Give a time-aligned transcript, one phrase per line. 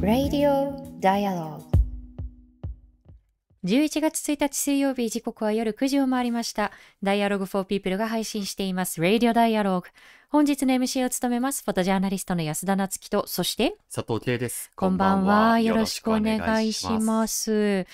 [0.00, 1.62] Radio Dialogue.
[3.64, 6.70] 11月1日水曜日時刻は夜9時を回りました。
[7.02, 9.00] Dialogue for People が配信しています。
[9.00, 9.86] Radio Dialogue
[10.28, 14.70] 本日の MC を務めますフォトジャーナリストの安田夏樹とそして佐藤圭です。
[14.76, 15.58] こんばんは。
[15.58, 17.86] よろしくお願いします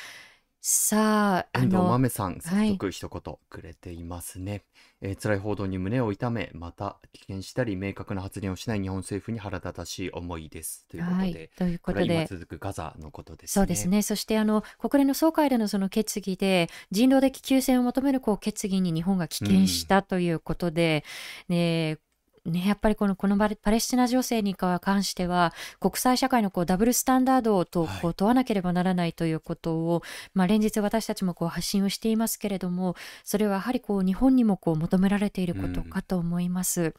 [0.64, 4.62] さあ、遠藤豆さん、早はい速一言くれていますね、
[5.00, 10.86] えー辛い報道に胸を痛め、また棄権したり、明確な発言をしない日本政府に腹立たしい思いです。
[10.88, 13.60] ということで、はい、というこことで、続くガザのことですね。
[13.60, 13.88] そうです。
[13.88, 14.02] ね。
[14.02, 21.02] そしてあの国連の総会でのその決議で人道的休戦を求めるこう決議に日本が棄権したということで、
[21.48, 21.98] ね
[22.44, 28.00] ね、やっぱりこのこのパレスチナ情勢に関しては国際社会のこうダブルスタンダードをとはい。
[28.02, 30.02] こう問わなければならないということを、
[30.34, 36.94] まあ、連日私たちもこう発信をしていますけれどもそれはやはりこう日本にもこう求められていることかと思います。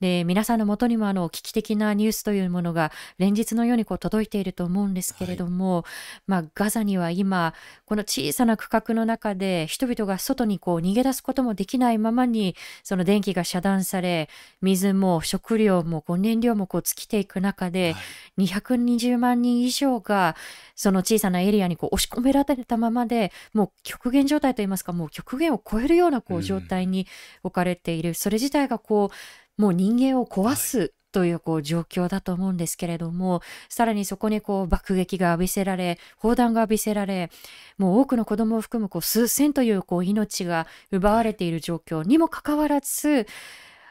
[0.00, 5.84] で皆さんのもとにもあの危機的なニュースというものが連日のようにこう届いていると思うんですけれども、
[6.26, 7.54] まあ、ガザには今
[7.86, 14.28] この小さな区画の中で人々が外にこう逃げ出すこともできないままにその電気が遮断され
[14.62, 17.94] 水も食料もこう燃料もこう尽きていく中で、
[18.38, 20.36] 220万人以上が
[20.74, 27.06] その小さなエリアにこう押し込められたままでもう極限状態といいますかもう極限を超えるようなこううん状態に
[27.42, 29.10] 置かれている、それ自体がこ
[29.58, 37.30] うもう人間を壊すというこう状況だと思うんですけれどもさらにそこにこう爆撃が浴びせられ砲弾が浴びせられ
[37.78, 43.24] もう多くの子供を含むこう数千というこう命が奪われている状況にもかかわらずや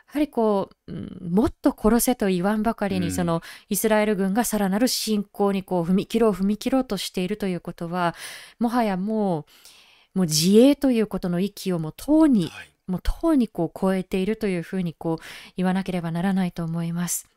[0.05, 8.15] はりこう、うんもっと殺せと言わんばかりに、うんそのイスラエル軍がさらなる侵攻にこう踏み切ろう踏み切ろうとしているということは
[8.59, 9.45] もはやも
[10.13, 15.23] うもう自衛ということの域をもうとうにはいもうとうにこう超えているというふうにこう
[15.57, 17.27] 言わなければならないと思います。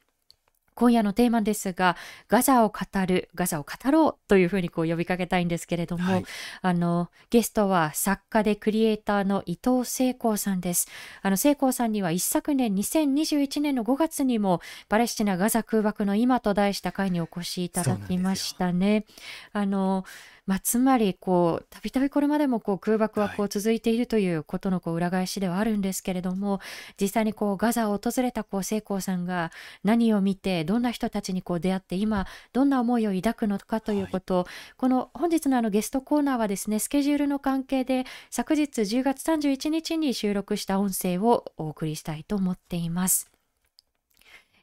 [0.78, 1.96] 今夜のテーマですが、
[2.28, 6.24] ガザを語る、ガザを語ろうというふうにこう呼びかけたいんですけれども、はい
[6.62, 10.86] あの、ゲストは作家でクリエイターの伊藤聖光さんです。
[11.22, 19.04] あの、聖光さんには一昨年2021年の5月にも、パレスチナ・ガザ空爆の今と題した会にお越しいただきましたね。
[19.52, 20.04] あの、
[20.48, 26.60] まあ、つまり、こう、たびたびこれまでもこう空爆はこう続いているということのこう裏返しではあるんですけれども、
[26.98, 29.52] 実際にこうガザを訪れたこう聖光さんが
[29.84, 34.46] 何を見て、どんな人たちにこう出会って、今、どんな思いを抱くのかということを、
[34.78, 43.37] この本日のあのゲストコーナーはですね、スケジュールの関係で、昨日10月31日に収録した音声をお送りしたいと思っています。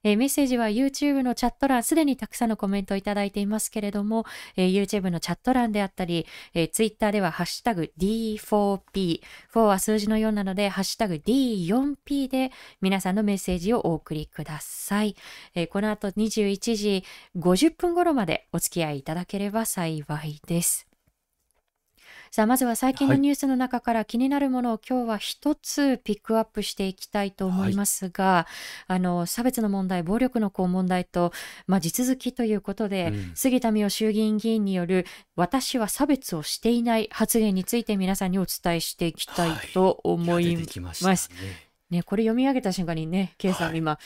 [0.06, 4.24] えーメッセージは YouTube のチャット欄、すでにたくさんのコメントをいただいていますけれども、
[4.56, 9.22] えー YouTube のチャット欄であったり、えー Twitter ではハッシュタグ D4P、
[9.52, 12.52] 4は数字の4なので、ハッシュタグ D4P で
[12.82, 15.16] 皆さんのメッセージをお送りください。
[15.56, 17.04] えーこの後21時
[17.36, 20.95] 50分頃までお付き合いいただければ幸いです。
[22.36, 28.46] さあまずは最近のはいニュースの中から気になるものを今日は一つピックアップしていきたいと思いますが、
[28.88, 31.32] あの差別の問題暴力のこう問題と、
[31.66, 35.06] まあ、地続きということで、うん杉田水脈衆議院議員による
[35.38, 40.66] 私は差別をしていない発言について皆さんにお伝えしていきたいと思います。
[40.66, 41.16] てきましたね。
[41.90, 43.98] ね、これ読み上げた瞬間にね、ケイさんはい今、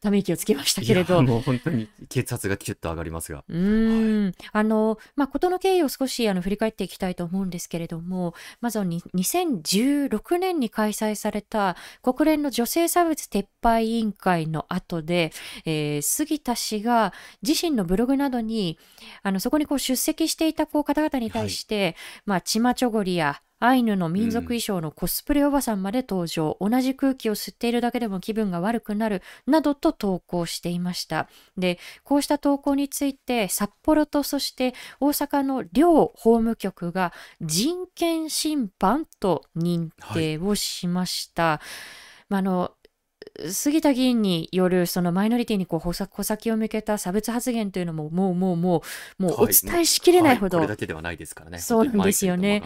[0.00, 3.44] ため息をつきましたいけれど、やもう本当に血圧がキュッと上がりますが。
[3.48, 15.32] うーん、あの、まあ、事の経緯を少しあの振り返っていきたいと思うんですけれども、まずはに2016年に開催された国連の女性差別撤廃委員会の後で、
[15.64, 18.78] えー杉田氏が自身のブログなどに、
[19.22, 31.28] あの、そこにこう出席していたこう方々に対して、まあ、チマチョゴリやアイヌの民族衣装のコスプレおばさんまで登場、同じ空気を吸っているだけでも気分が悪くなる、などと投稿していました。
[31.56, 41.60] で、こうした投稿について札幌とそして大阪の両法務局が人権侵犯と認定をしました。
[42.28, 42.72] まあ、あの
[43.50, 48.82] 杉田議員によるそのマイノリティにこう穂穂先を向けた差別発言というのももうもうも
[49.18, 49.54] うもうおはい。
[49.54, 51.58] 伝えしきれないほど、はこれだけではないですからね。
[51.58, 52.62] そうなんですよね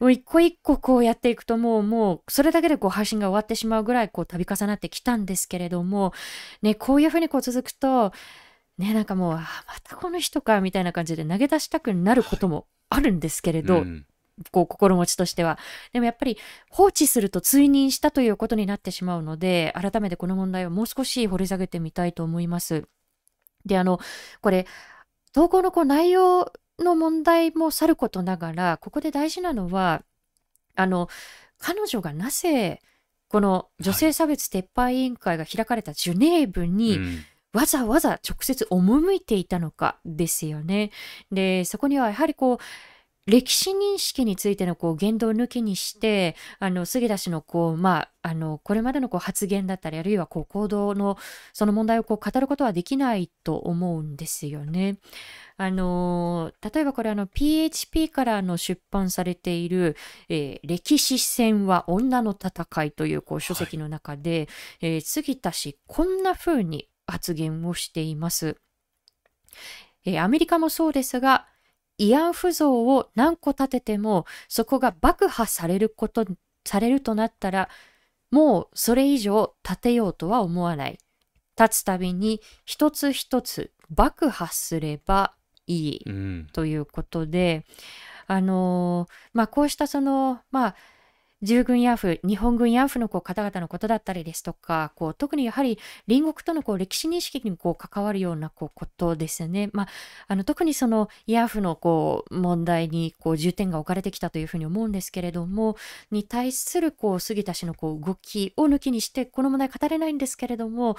[0.00, 6.12] もう一個一個こうやっていくともうもうそれだけでこう配信が終わってしまうぐらいこう度重なってきたんですけれども
[6.62, 8.12] ねこういうふうにこう続くと
[8.78, 9.42] ねなんかもうあま
[9.84, 14.06] たこの人かみたいな感じで投げ出したくなることもあるんですけれど、うん
[14.52, 15.58] こう心持ちとしては。
[15.92, 16.38] でもやっぱり
[16.70, 22.84] 放置すると追認したということになってしまうので、改めてこの問題をもう少し掘り下げてみたいと思います。
[23.66, 24.00] で、あの、
[24.40, 24.66] これ、
[25.32, 26.50] 投稿のこう内容
[26.80, 30.02] の問題もさることながら、ここで大事なのは、
[30.74, 31.08] あの、
[31.58, 32.80] 彼女がなぜ
[33.28, 40.92] この女性差別撤廃委員会が開かれたジュネーブに、うんわざわざ直接赴いていたのかですよね。
[41.32, 42.58] で、そこにはやはりこう、
[43.26, 51.16] 歴史認識についてのこう言動を抜きにして、あの、杉田氏のこう、まあ、あの、これまでのこう発言だったり、あるいはこう行動の
[51.52, 54.98] その問題をこう語ることはできないと思うんですよね。
[55.58, 59.96] あの、例えばこれあの、PHP からの出版されている、
[60.28, 64.48] えー歴史戦は女の戦いというこう書籍の中で、
[64.80, 68.56] えー杉田氏、こんな風に発言をしています。
[70.04, 71.46] えーアメリカもそうですが、
[72.00, 76.24] 慰安婦像を何個建てても、そこが爆破されること、
[76.64, 77.68] されるとなったら、
[78.30, 80.98] もうそれ以上建てようとは思わない。
[81.60, 85.34] 立つたびに一つ一つ爆破すれば
[85.66, 86.02] いい。
[86.06, 87.66] うんということで、
[88.26, 90.76] あのーまあ、こうしたその、まあ、
[91.42, 99.70] 従軍慰安婦、日本軍慰安婦のこう方々のことだったりですとか、こう特にやはり隣国とのこう歴史認識にこう関わるようなこうことですね。
[99.72, 99.88] まあ、
[100.28, 105.76] あの特にその慰安婦のこう問題にこう重点が置かれてきたというふうに思うんですけれども、
[106.10, 110.96] に対するこう杉田氏のこう動きを抜きにして、この問題語れないんですけれども、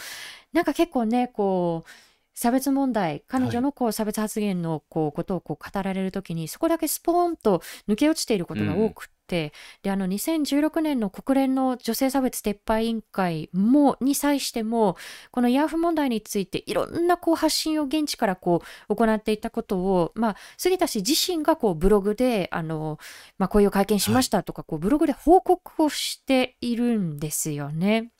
[0.53, 1.89] なんか結構ね、こう、
[2.33, 9.53] 差別問題、彼女のこう差別発言のこうことをこう語られるときに、そこだけスポーンと抜け落ちていることが多くって、で、
[9.87, 14.97] あの2016年の国連の女性差別撤廃委員会も、に際しても、
[15.31, 22.99] この慰安婦問題についていろんなこう発信を現地からこう行っていたことを、まあ、杉田氏自身がこうブログで、あの、
[23.37, 28.11] まあ、こういう会見しましたとか、こうブログで報告をしているんですよね。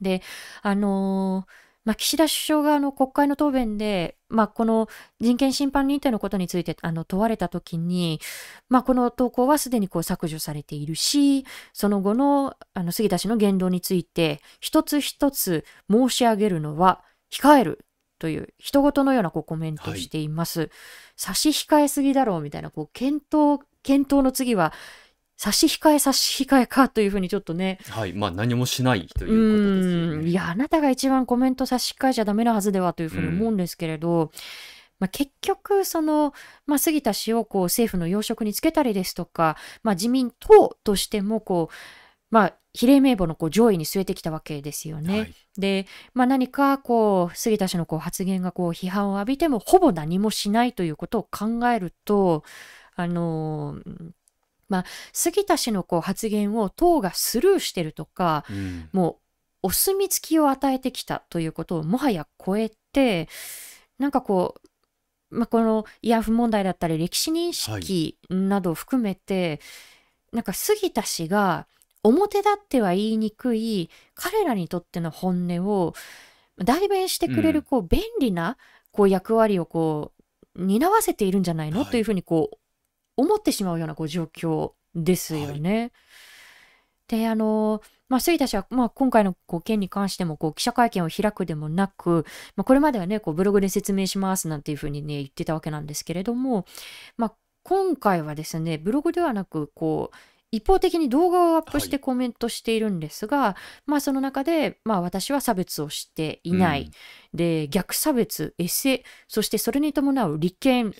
[0.00, 0.22] で、
[0.62, 1.46] あの
[1.84, 4.88] まあ、岸田首相があの国会の答弁で、まあ、この
[5.20, 8.20] 人権侵犯認定のことについてあの問われたときに、
[8.68, 17.02] まあ、この投稿はすでにこう削除されているし、その後のあの杉田氏の言動について、一つ一つ申し上げるのは
[17.32, 17.84] 控える
[18.22, 20.70] という、人事のようなこうコメントをしています。
[21.16, 24.72] 差し控えすぎだろうみたいな、こう検討、検討の次は、
[25.36, 30.16] 差し控え差し控えかというふうにちょっとね、はい、まあ何もしないということですよね。
[30.18, 30.28] うん。
[30.28, 34.30] いや、あなたが一番コメント差し控えちゃダメなはずではというふうに思うんですけれど、
[35.00, 36.32] まあ、結局、その、
[36.64, 41.74] まあ、杉田氏をこう政府の要職につけたりですとか、まあ、自民党としてもこう、
[42.30, 45.18] まあ、比例名簿のこう上位に据えてきたわけですよね。
[45.18, 45.34] はい。
[45.58, 52.44] で、まあ、何かこう杉田氏のこう発言がこう批判を浴びてもほぼ何もしないということを考えると、
[52.94, 54.12] あのー
[54.72, 58.88] まあ、杉田氏のこう発言を党がスルーしてるとか、うん。
[58.92, 59.18] も
[59.62, 63.28] うお墨付きを与えてきたということをもはや超えて
[63.98, 64.56] なんかこ
[65.30, 69.60] う、まあ、この慰安婦問題だったり歴史認識などを含めて、
[70.32, 71.66] なんか杉田氏が
[72.02, 75.94] 表立っては言いにくい彼らにとっての本音を
[76.58, 77.64] 代弁してくれるうん。
[77.64, 78.56] こう便利な
[78.90, 80.12] こう役割をこ
[80.56, 81.90] う担わせているんじゃないの、はい。
[81.90, 82.56] というふうにこう
[83.16, 85.92] 思ってしまうようなこう状況ですよね。
[87.08, 92.26] であのまあ、杉田氏は、まあ、今回のこう件に関してもこう記者会見を開くでもなく、
[92.56, 96.66] まあ、これまではねこうブログで説明しますなんていうふうにね言ってたわけなんですけれども、
[97.16, 97.32] まあ、
[97.62, 100.16] 今回はですねブログではなくこう
[100.50, 106.90] 一方的に動画をアップしてコメントしているんですが、まあその中で、まあ私は差別をしていない。
[107.32, 110.94] で、逆差別、エセ、そしてそれに伴う利権、はい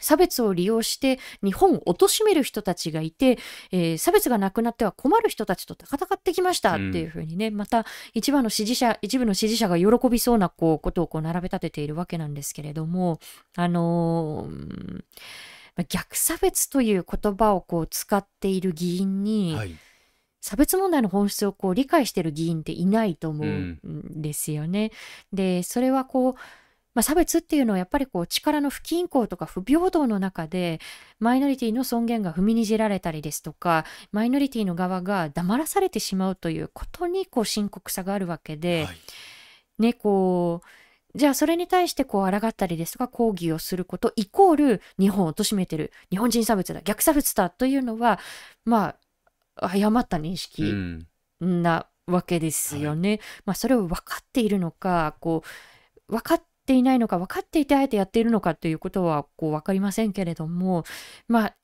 [0.00, 3.38] 差別を利用して日本を貶める人たちがいて、
[3.70, 13.20] えー差別がなくなっては困る人たちと戦ってきましたっていうふうにね、また一部の支持者一部の支持者が喜びそうなこうことをこう並べ立てているわけなんですけれども
[13.56, 15.02] あのー
[15.88, 19.76] 逆差別という言葉をこう使っている議員に、はい
[20.42, 23.78] 差別問題の本質をこう理解している議員っていないと思うん
[24.22, 24.90] ですよね。
[25.32, 26.34] でそれはこう、
[26.94, 30.80] まあ、差別っていうのはやっぱりこう力の不均衡とか不平等の中で
[31.20, 38.98] マイノリティの尊厳が踏みにじられたりですとかマイノリティの側が黙らされてしまうということにこう深刻さがあるわけで、はい。
[39.78, 40.66] ねこう
[41.18, 48.20] じゃあそれに対してこう抗ったりですとか抗議をすることイコール日本を貶めてる日本人差別だ逆差別だというのは
[48.64, 48.94] ま
[49.56, 51.06] あ誤った認う識ん。
[51.40, 53.20] なわけですよね。
[53.44, 55.42] まあそれを分かっているのかこ
[56.08, 60.84] う分かっていないのか分かっていてあえてやっているのかということはこう分かりませんけれども
[61.26, 61.56] まあ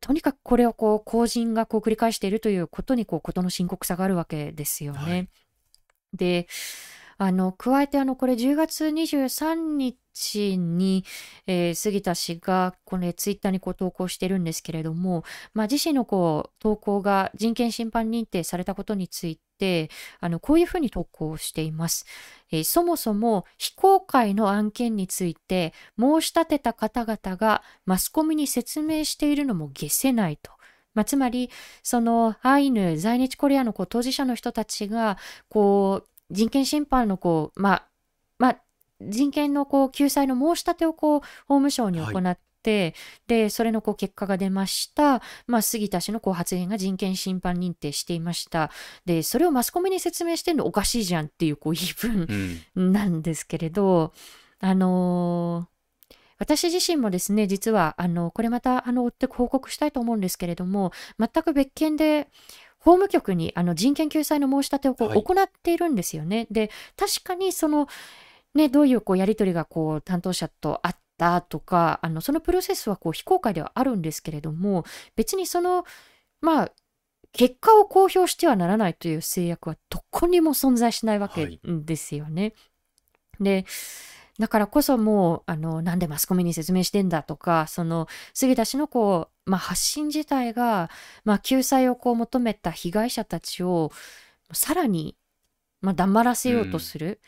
[0.00, 4.98] とにかくこれをこう公人がこう繰り返しているということにこうことの深刻さがあるわけですよね。
[4.98, 5.28] はい
[6.14, 6.46] で
[7.20, 11.04] あの加えてあのこれ10月23日に、
[11.48, 22.06] えー杉田氏がこれツイッターにこう投稿してるんですけれども、まあ、自身のこう投稿が人権侵犯認定されたことについてあのこういうふうに投稿しています、
[22.52, 30.52] えーそもそも非公開の案件について申し立てた方々がマスコミに説明しているのも消せないと。
[30.94, 31.50] まあ、つまり
[31.82, 35.16] そのアイヌ在日コリアのこう当事者の人たちが
[35.48, 37.88] こう人権侵犯のこうまあ
[38.38, 38.56] まあ
[39.00, 42.47] 人権のこう救済の申し立てをこう法務省に行って、
[43.26, 48.70] でそれのこう結果が出ました、まあ、杉田氏のこう発言が人権侵犯認定していました。
[49.04, 52.92] でそれをマスコミに説明してるのおかしいじゃんっていうこう言い分うん。
[52.92, 54.12] なんですけれど、
[54.60, 55.78] あのー
[56.40, 62.28] 私自身もですね、実は、あの、これまた、あの、追って報告したいと思うんですけれども、全く別件で、
[62.78, 65.22] 法務局にあの人権救済の申し立てをこうはい。
[65.22, 66.46] 行っているんですよね。
[66.50, 67.88] で、確かにその、
[68.54, 74.84] ね、どういうこうやり取りがこう担当者とあったとか、あのそのプロセスはこう非公開ではあるんですけれども、
[75.16, 75.84] 別にその、
[76.40, 76.72] まあ、
[77.32, 81.60] 結果を公表してはならないという制約はどこにも存在しないわけはい。
[81.64, 82.54] ですよね。
[83.40, 83.66] で、
[84.38, 90.90] だからこそもう、あの、なんでマスコミに説明してんだとか、その、杉田氏のこう、まあ、発信自体が、
[91.24, 93.92] まあ、救済をこう求めた被害者たちを、
[94.52, 95.16] さらに、
[95.80, 97.20] まあ、黙らせようとする、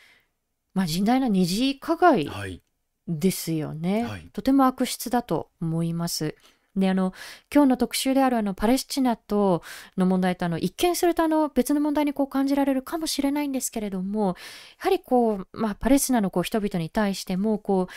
[0.73, 2.61] まあ、甚大な二次加害はい
[3.07, 4.03] ですよね。
[4.03, 6.35] はいとても悪質だと思います。
[6.75, 7.13] で、あの、
[7.53, 9.61] 今日の特集であるあの、パレスチナと
[9.97, 14.33] の問題とあの、一見するとあの、別の問題にこう感じられるかもしれないんですけれども、や
[14.77, 17.93] はりこう、まあ、パレスチナのこう人々に対しても、こう、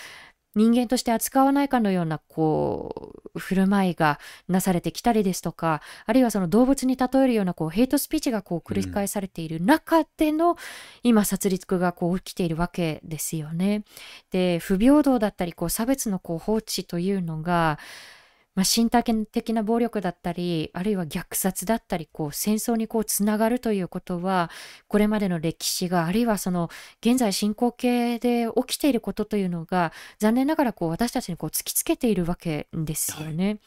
[0.54, 10.56] 人間として扱わないかのような、こう、振る舞いがなされてきたりですとか、あるいはその動物に例えるような、こう、ヘイトスピーチがこう、繰り返されている中での、
[11.02, 13.84] 今、殺戮がこう、起きているわけですよね。
[14.30, 17.78] で、不平等だったり、こう、差別のこう、放置というのが、
[18.54, 24.50] まあ、身体的な暴力だったり、あるいは虐殺だったり、こう、戦争にこう、つながるということは、
[24.87, 26.70] これまでの歴史が、あるいはその、
[27.00, 33.58] 現在進行形で起きていることというのが、残念ながらこう、私たちにこう、突きつけているわけですよね。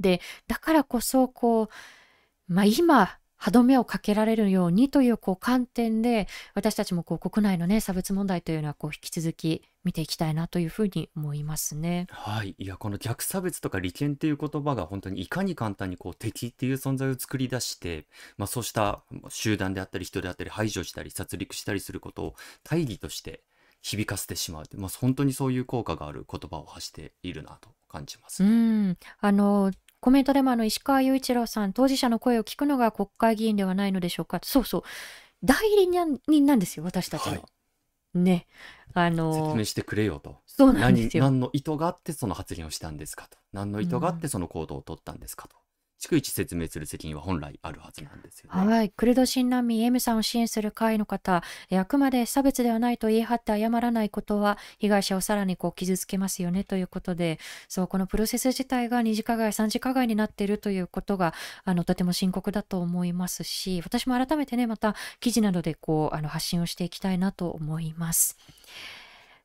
[0.00, 12.08] で、だからこそ、こう、まあ、今、歯止めをかけられるようにというこう観点で私たちもこう国内のね差別問題というのはこう引き続き見ていきたいなというふうに思いますね。
[12.10, 23.44] はい、いやこの逆差別とか利権っていう言葉が本当にいかに簡単にこう敵っていう存在を作り出して、まあ、そうした集団であったり人であったり排除したり殺戮したりすることを大義として
[23.80, 28.42] 響かせてしまう、まあ、本当にそういう効果がある言葉を発しているなと感じます。
[28.42, 34.82] うん、あのコメントでもあの石川雄一郎さん当事者の声を聞くのが国会議員ではないのでしょうかそうそう
[35.44, 37.32] 代理人なんですよ私たちの。
[37.32, 37.42] はい
[38.16, 38.46] ね
[38.94, 40.38] あ説の明してくれよと。
[40.46, 41.24] そうなん何ですよ。
[41.24, 43.36] 何の意図があってその発言をしたんですかと。
[43.52, 45.56] 何の意図があってその行動を取ったんですかと。
[45.98, 48.66] 逐一説明する責任は本来あるはずなんですよね。
[48.66, 57.38] はい、クルド人難民 M さんを支援する会の方、あくまで差別ではないと言い張って謝らないことは被害者をさらにこう傷つけますよねということで、
[57.68, 61.34] そうこのプロセス自体が二次加害、三次加害になっているということが
[61.64, 68.36] あのとても深刻だと思いますし、私も改めてねまた記事などでこうあの発信をしていきたいなと思います。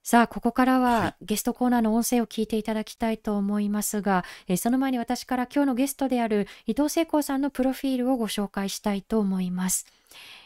[0.03, 9.85] さあ、ここからははゲストコーナーの音声を聞いていただきたいと思いますが、えーその前に私から今日のゲストである伊藤聖光さんのプロフィールをご紹介したいと思います。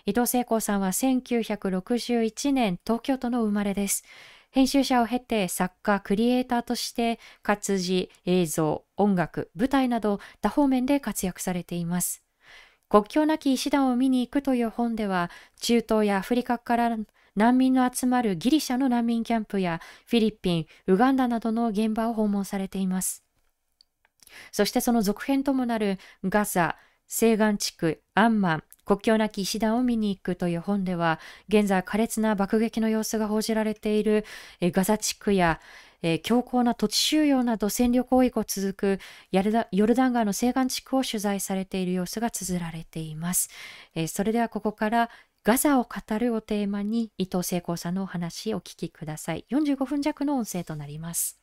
[0.06, 4.04] 伊藤聖光さんは1961年東京都の生まれです。
[4.52, 12.22] 編集者を経て作家、クリエイターとして活字、映像、音楽、舞台など多方面で活躍されています。
[12.90, 15.32] 国境なき医師団を見に行くという本では、
[15.62, 16.98] 中東やアフリカから
[17.36, 23.24] 難民の集まるギリシャの難民キャンプやフィリピン、ウガンダなどの現場を訪問されています。
[24.52, 26.78] そしてその続編ともなるガザ、
[27.08, 34.26] 西岸地区、アンマン、国境なき医師団を見に行くという本では、現在苛烈な爆撃の様子が報じられている
[34.62, 35.60] えガザ地区や、
[36.02, 39.00] え強硬な土地収容など占領行為が続く
[39.32, 43.50] ヤルダヨルダン川の西岸地区を取材されている様子が綴られています。
[43.96, 45.10] えそれではここから
[45.46, 49.46] ガザを語るをテーマに伊藤聖光さんのお話をお聞きください。
[49.52, 51.40] 45分弱の音声となります。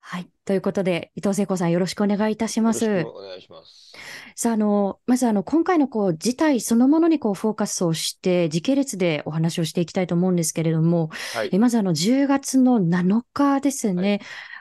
[0.00, 0.28] はい。
[0.44, 2.84] ということで、伊藤聖子さんよろしくお願いいたします。
[2.84, 3.92] よろしくお願いします。
[4.34, 11.58] さあ、あの、まずあの、今回のこう、事態そのものにこう、フォーカスをして、時系列でお話をしていきたいと思うんですけれども、はいえ。
[11.60, 14.20] まずあの、10月の7日ですね、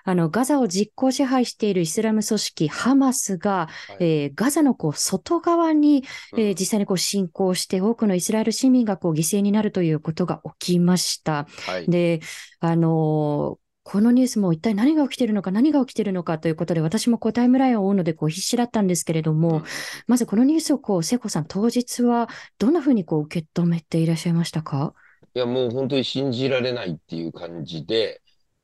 [0.09, 6.05] あの、ガザを実効支配しているイスラム組織ハマスが、はいえーガザのこう外側に、
[6.37, 11.45] えーうん実際にこう侵攻して、多くのイスラエル市民がこう犠牲になるということが起きました。
[11.65, 11.91] はい。
[11.91, 12.21] で、
[12.61, 13.59] あのー
[13.89, 19.63] このニュースも一体何が起きているのか、何が起きているのかということで、私もこうタイムラインを追うのでこう必死だったんですけれども、うん
[20.07, 22.27] まずこのニュースをこう、聖子さん、当日は
[22.59, 24.93] どんなふうにこう受け止めていらっしゃいましたか？
[25.33, 28.19] いや、もう本当に信じられないっていう感じで、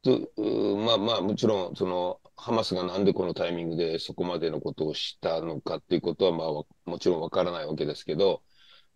[0.05, 8.43] まあまあ、もちろん、その、ハマスがなんでこのタイミングでそこまでのことをしたのかっていうことは、まあ、わもちろんわからないわけですけど、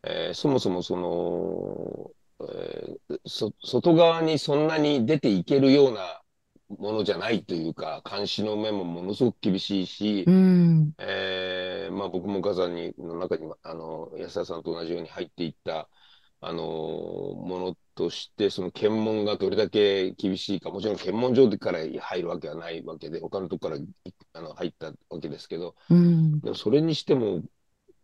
[0.03, 2.11] えーそもそもその、
[2.49, 6.21] えーそ、外側にそんなに出ていけるような
[6.69, 15.89] ものじゃないというか、監視の面もものすごく厳しいし、うん、えーまあ僕もガザに、の中には、あの、安田さんと同じように入っていった、
[16.39, 27.41] あの、ものとして、その検問がどれだけ厳しいか、もちろん検問所から入るわけはないわけで、他のところからいあの入ったわけですけど、うん、でもそれにしても、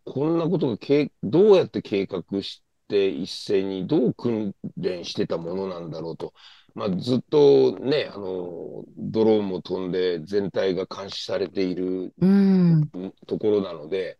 [0.04, 6.32] こんなことがけいどうやって計画して一斉にどう訓練してたものなんだろうと。
[6.74, 12.90] まあ、ずっとね、あの、ドローンも飛んで全体が監視されているうん、
[13.26, 14.18] ところなので、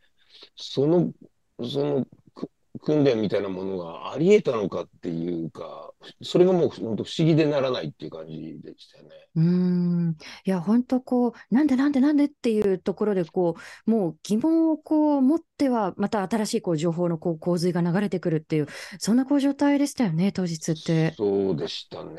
[0.57, 1.13] その、
[1.61, 2.09] そのく
[2.81, 9.11] 訓練みたいなものがあり得たのかっていうか、それがもう本当不思議でならないっていう感じでしたよね。
[9.37, 10.17] うん。
[10.45, 18.67] いや、本当こう、なんでなんでなんでっていうところで、こう、もう疑問をこう持っては、また新しいこう情報のこう洪水が流れてくるっていう、
[18.99, 21.13] そんなこう状態でしたよね、当日って。
[21.17, 22.17] そうでしたね。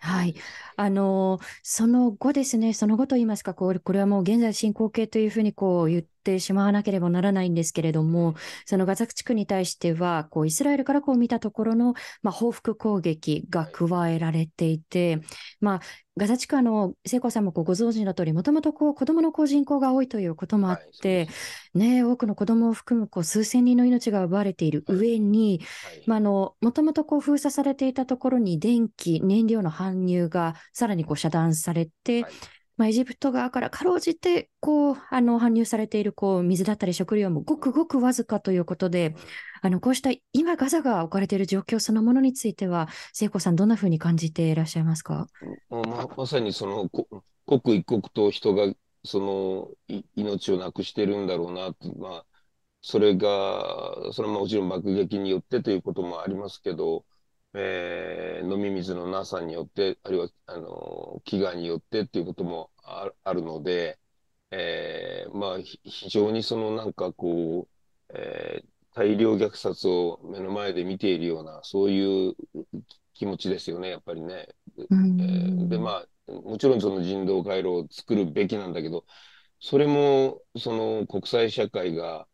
[0.00, 0.34] はい。
[0.76, 8.34] あの、その後ですね、その後と言いますか、こう、これはもう現在進行形というふうにこう言ってしまわなければならないんですけれども、
[8.66, 15.20] そのガザ地区に対しては、こう、イスラエルからこう見たところの、まあ、報復攻撃が加えられていて、
[15.60, 15.80] まあ、
[16.18, 21.70] ガザ地区はあの、聖子さんもご存知の通り、もともとこう子供のこう人口が多いということもあってで、す。
[21.74, 26.02] ね、多くの子供を含むこう数千人の命が奪われている上に、はい。
[26.06, 32.32] まあ、あの、もともとこう封鎖されていたところに電気、燃料の搬入がさらにこう遮断されて、はい。
[32.78, 39.14] まあ、エジプト側からかろうじて、こう、あの、搬入されている、こう、水だったり食料もごくごくわずかということで、
[39.66, 45.26] あの、こうした今ガザが置かれている状況そのものについては、聖子さん、どんなふうに感じていらっしゃいますか？
[45.68, 48.72] もうま、さにその、刻一刻と人が、
[49.04, 49.70] その、
[50.14, 52.26] 命をなくしてるんだろうなと、まあ、
[52.80, 57.04] それが、それはもちろん爆撃によってということもありますけど、
[57.54, 63.98] えー飲み水のなさによって、あるいは、あの、飢餓によってっていうこともあるので、
[64.50, 67.68] えーまあ、非常にそのなんかこ
[68.10, 72.34] う、えー大量虐殺を目の前で見ているような、そういう
[73.12, 74.48] 気持ちですよね、やっぱりね。
[74.78, 79.04] うえーんで、まあ、もちろんその人道回廊を作るべきなんだけど、
[79.60, 82.26] それも、その国際社会が、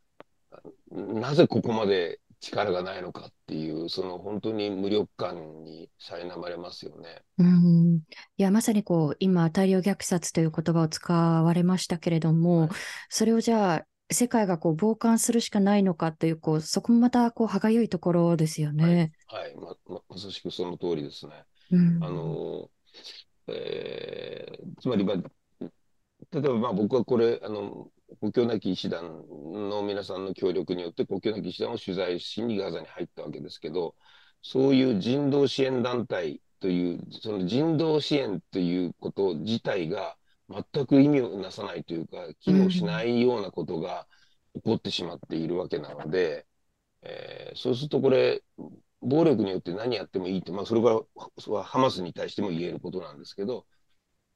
[0.93, 7.23] なぜここまで力がないのかっていう、その本当に無力感に苛まれますよね。
[7.39, 12.71] うんいや、まさにこう、今、大量虐殺という言葉を使われましたけれども、はい
[13.09, 19.13] それをじゃあ、世界がこう傍観するしかないのかという、こう、そこもまたこう歯がゆいところですよね。
[19.27, 21.45] はい、ま、ま、まさしくその通りですね。
[21.71, 22.71] うんあの、
[23.49, 25.17] えーつまり、まあ、
[26.33, 33.95] 例えば、まあ、僕はこれ、あの、国境なき医師団の皆さんの協力によって、国境なき医師団を取材しにガザに入ったわけですけど、
[34.43, 40.17] そういう人道支援団体という、その人道支援ということ自体が
[40.73, 44.09] 全く意味をなさないというか、機能しないようなことが
[44.55, 46.47] 起こってしまっているわけなので、
[47.03, 48.43] えーそうするとこれ、
[49.03, 51.05] 暴力によって何やってもいいって、まあ、それは
[51.65, 53.67] ハマスに対しても言えることなんですけど、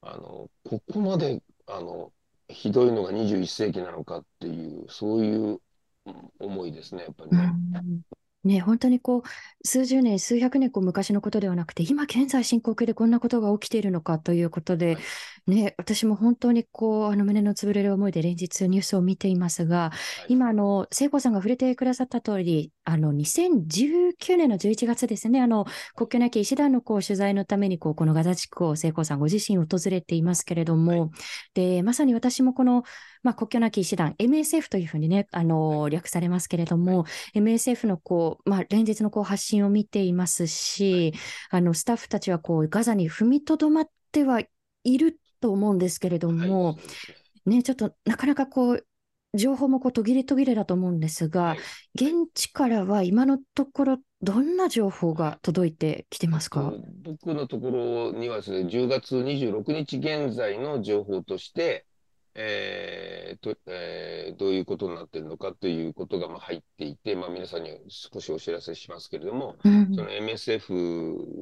[0.01, 2.13] あの、ここまで、あの、
[2.49, 5.61] ひどいのが21世紀なのかっていう、そういう
[6.05, 7.55] うん思いですね、やっぱりうね。
[7.75, 8.01] ん
[8.43, 15.07] ね、本当にこう、数十年、数百年こう昔のことではなくて、今現在進行形でこんなことが起きているのかということで、はい
[15.47, 19.93] ね、私も本当にこう、あの胸の潰れる思いで連日ニュースを見ていますが、は
[20.27, 20.33] い。
[20.33, 31.11] 今、あの、聖子さんが触れてくださった通り、あの、2019年の11月ですね、あの、国境なき医師団のこう取材のために、こう、このガザ地区を聖子さんご自身訪れていますけれども、
[31.53, 32.83] で、まさに私もこの、
[33.23, 41.13] まあ、国境なき医師団、MSF というふうにね、あの、略されますけれども、MSF のこう、まあ、連日のこう発信を見ていますし、
[41.49, 44.41] あの、スタッフたちはこう、ガザに踏みとどまっては
[44.83, 47.57] いると思うんですけれども、はいね。
[47.57, 48.85] ね、ちょっとなかなかこう、
[49.33, 51.59] 情報もこう途切れ途切れだと思うんですが、はい。
[51.95, 56.61] 現地からは今のところどんな情報が届いてきてますか？
[56.61, 61.85] と僕のところにはですね、10月26日現在の情報として、
[62.39, 69.95] えーとえーどういうことになっているのかということがまあ入っていて、まあ、皆さんに少しお知らせしますけれども、うん。
[69.95, 70.73] その MSF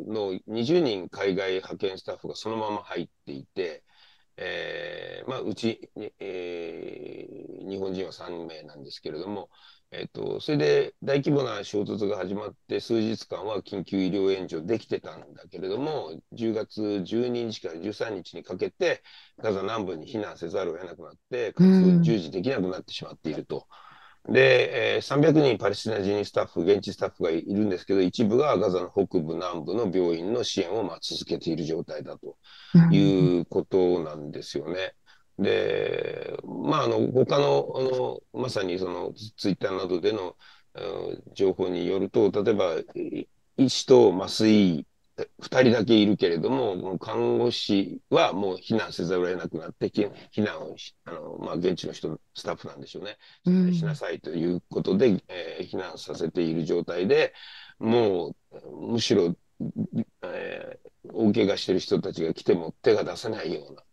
[0.08, 3.84] の20人海外派遣スタッフがそのまま入っていて、
[4.38, 9.50] えーまあ、うち、えー日本人は3名なんですけれども、
[10.00, 19.04] えっと、それで大規模な衝突が始まって数日間は緊急医療援助できてたんだけれども、10月12日から13日にかけて
[19.40, 23.68] ガザ南部に避難せざるを得なくなって、活動に従事できなくなってしまっていると。
[24.28, 32.38] で、えー300人パレスチナ人スタッフ、現地スタッフがいるんですけど、一部がガザの北部、南部の病院の支援をまあ続けている状態だと
[32.74, 34.94] うんいうことなんですよね。
[35.40, 40.38] で、まあ、あの、他の、あの、まさにその、ツイッターなどでの、
[40.76, 44.86] うん情報によると、例えば、い医師と麻酔、
[45.40, 53.18] 二人だけいるけれども、もう看護師はもう避難せざるを得なくなって、き避難をし、あの、まあ、現地の人、スタッフなんでしょうね。
[53.46, 57.34] うんしなさいということで、えー避難させている状態で、
[57.80, 59.36] もう、むしろ、
[60.24, 63.84] えー大怪我してる人たちが来ても手が出せないような、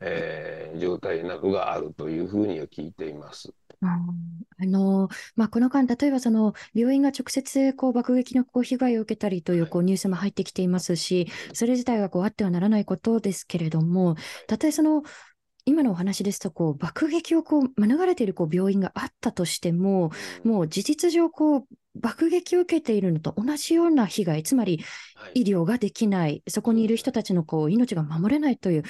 [0.00, 3.52] えー状態などがあるというふうには聞いています。
[3.82, 3.88] うん。
[3.88, 14.16] あのまあ、この間、例えばその病院が直接こう爆撃のこう被害を受けたりというこうニュースも入ってきていますし、それ自体がこうあってはならないことですけれども、
[14.46, 15.02] たとえその
[15.66, 20.10] 今のお話ですとこう爆撃をこう免れているこう病院があったとしても、
[20.44, 21.64] もう事実上こう
[21.94, 24.80] 爆撃を受けているのと同じような被害、つまり
[25.14, 25.40] はい。
[25.42, 28.84] 医療ができない、そこにいる人たちのこう命が守れないという、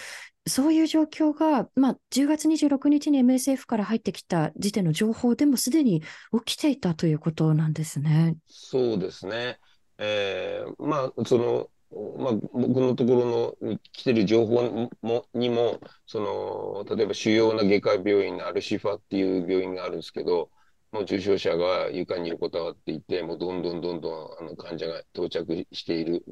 [0.46, 6.02] そういう状況が、まあ、10月26日に MSF から入ってきた時点の情報でもすでに
[6.44, 8.36] 起きていたということなんですね。
[8.48, 9.58] そうですね。
[9.98, 11.70] えーまあ、その、
[12.18, 20.50] まあ、僕のところのに来てる情報もにも、その、例えば主要な外科病院のアルシファっていう病院があるんですけど、
[20.92, 26.24] もう重症者が床に横たわっていて、もうどんどんどんどんあの患者が到着している、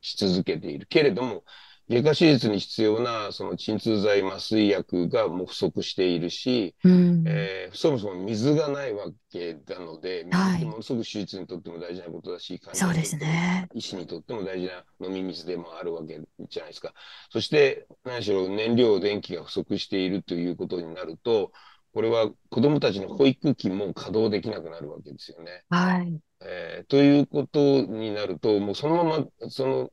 [0.00, 0.86] し続けている。
[0.86, 1.44] けれども、
[1.88, 13.68] 外科手術に必要なその鎮痛剤、麻酔薬がもう不足しているし、うんえーそもそも水がないわけなので、水はいってものすごく手術にとっても大事なことだし、患者そうですね。
[13.74, 16.92] 医師にとっても大事な飲み水でもあるわけじゃないですか。
[17.30, 21.52] そして、何しろ燃料、電気が不足しているということになると、
[21.92, 25.64] これは子供たちの保育器も稼働できなくなるわけですよね。
[25.70, 26.20] はい。
[26.40, 29.90] えーということになると、もうそのまま、その、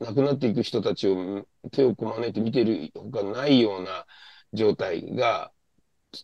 [0.00, 4.06] 亡くなっていく人たちを手をこまねいて見ているほかないような
[4.52, 5.52] 状態が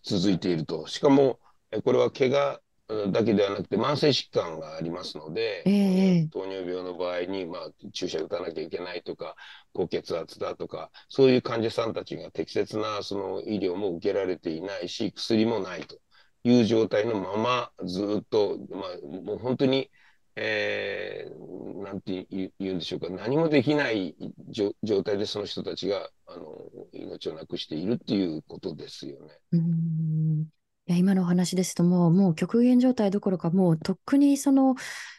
[0.03, 0.87] 続いていると。
[0.87, 1.39] しかも、
[1.71, 9.35] えこれは怪我うんだけではなくて慢性疾患がありますので、ええ糖尿病の場合に、まあ、注射打たなきゃいけないとか、
[9.73, 15.99] 高血圧だとか、そういう患者さんたちが適切なその医療も受けられていないし、薬もないと
[16.45, 19.91] いう状態のままずっと、まあ、もう本当に、
[20.37, 24.14] えー、なんて言うんでしょうか、何もできない
[24.51, 29.38] 状状態でその人たちが、あの、命をなくしているっていうことですよね。
[29.53, 30.46] うん。
[30.88, 34.77] いや今のお話ですともう、もう極限状態どころか、もうとっくにその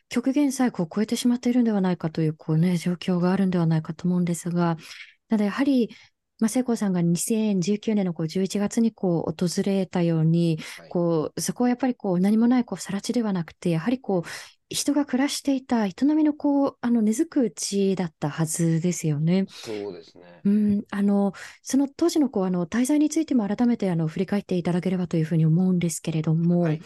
[0.10, 4.78] 極限さえこう超えてしまっているんではないかというこう、ね、状況があるんではないかと思うんですが、
[5.30, 5.90] ただやはり、
[6.40, 10.90] まあ、聖子さんが2019年のこう11月にこう訪れたように、はい。
[10.90, 19.46] こうそこはやっぱりこう何もないこう更地ではなくて、やはりこう人が暮らしていた営みのこうあの根付く地だったはずですよね。
[19.48, 20.42] そうですね。
[20.44, 26.82] うん、あのその当時のこうあの滞在についても改めてあの振り返っていただければというふうに思うんですけれども、はい。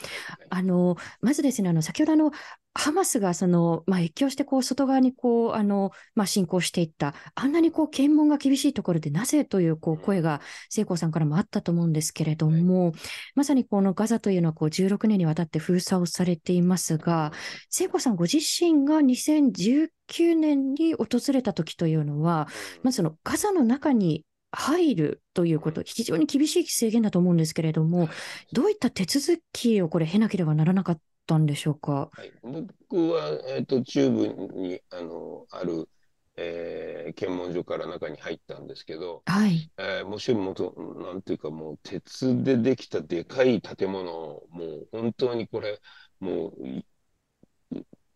[0.49, 2.31] あのまずですね、あの先ほどあの
[2.73, 10.39] ハマスがその、まあ、越境してこう外側にこうあの、まあ、侵攻していった、あんなにこう検問が厳しいところでなぜというこう声が
[10.69, 12.93] 聖光さんからもあったと思うんですけれども、
[13.35, 17.33] まさにこのガザというのはこう16年にわたって封鎖をされていますが、
[17.71, 22.47] 聖子さんご自身が2019年に訪れた時というのは、
[22.83, 28.09] まずそのガザの中に入るということ、非常に厳しい制限だと思うんですけれども、
[28.51, 32.09] どういった手続きをこれ、経なければならなかったんでしょうか？
[32.11, 35.87] はい、僕は、えっと、中部にあのある、
[36.35, 39.71] えー検問所から中に入ったんですけど、はい。
[39.77, 45.79] えーもしもと、なんていうか、もう鉄でできたでかい建物を、もう本当にこれ、
[46.19, 46.85] もうい、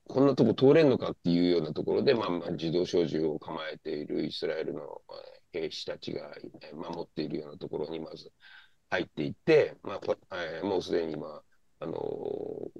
[0.08, 5.02] こんなとこ通れんのかっていうようなところで、まあ、まあ自動小銃を構えているイスラエルの
[5.54, 8.32] えー兵士たちがえー守っているようなところにまず
[8.90, 11.42] 入っていって、まあこえーもうすでに今、
[11.80, 11.96] あの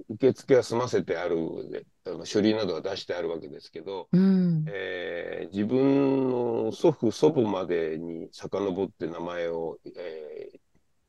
[0.10, 4.66] 受付は済ませてあるで、あの書類などは出してあるわけですけど、うん。
[4.68, 10.60] えー自分の祖父、祖母までに遡って名前を、えーい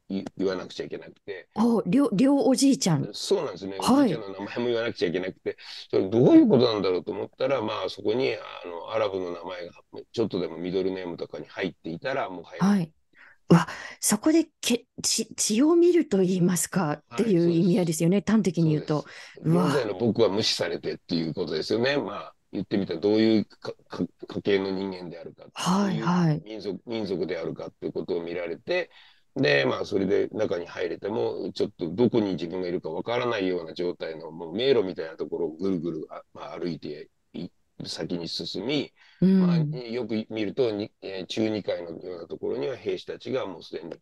[0.08, 3.08] 言わなくちゃいけなくて、お、りょ、りょうおじいちゃん。
[3.12, 3.76] そうなんですね。
[3.78, 5.56] はいおじいちゃんの名前も言わなくちゃいけなくて、
[5.90, 9.72] それどういうことなんだろうと思ったら、まあそこにあのアラブの名前が
[10.12, 12.66] ちょっとでもミドルネームとかに入っていたら、もう入る。
[12.66, 12.92] はい。
[13.48, 13.68] うわ、
[14.00, 18.22] そこでけ、血、血を見ると言いますかっていう意味合いですよね。
[18.26, 19.04] 端的に言うと。
[19.42, 21.96] そう現在の僕は無視されてっていうことですよね。
[21.96, 23.46] まあ言ってみたらどういう
[24.28, 26.42] 家系の人間であるか、はい、はい。
[26.44, 28.90] 民族、民族であるかっていうことを見られて、
[29.36, 37.48] で、まあそれで中に入れても、ちょっとどこに自分がいるかわからないような状態のもう迷路みたいなところをぐるぐるあ、まあ、歩いてい
[37.84, 39.72] 先に進み、うまあ、ん。
[39.90, 43.92] よく見るとに、えー中二階のようなところには兵士たちがもうすでに、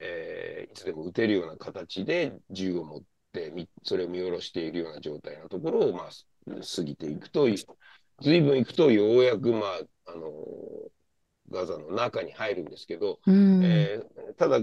[0.00, 6.10] えーいつでも撃てるような形で銃を持ってみそれを見下ろしているような状態のところを、まあ、
[6.62, 7.46] す過ぎていくと
[8.22, 10.30] 随分行くとようやく、まああの
[11.50, 13.60] ガザの中に入るんですけど、うん。
[13.60, 14.58] えーただ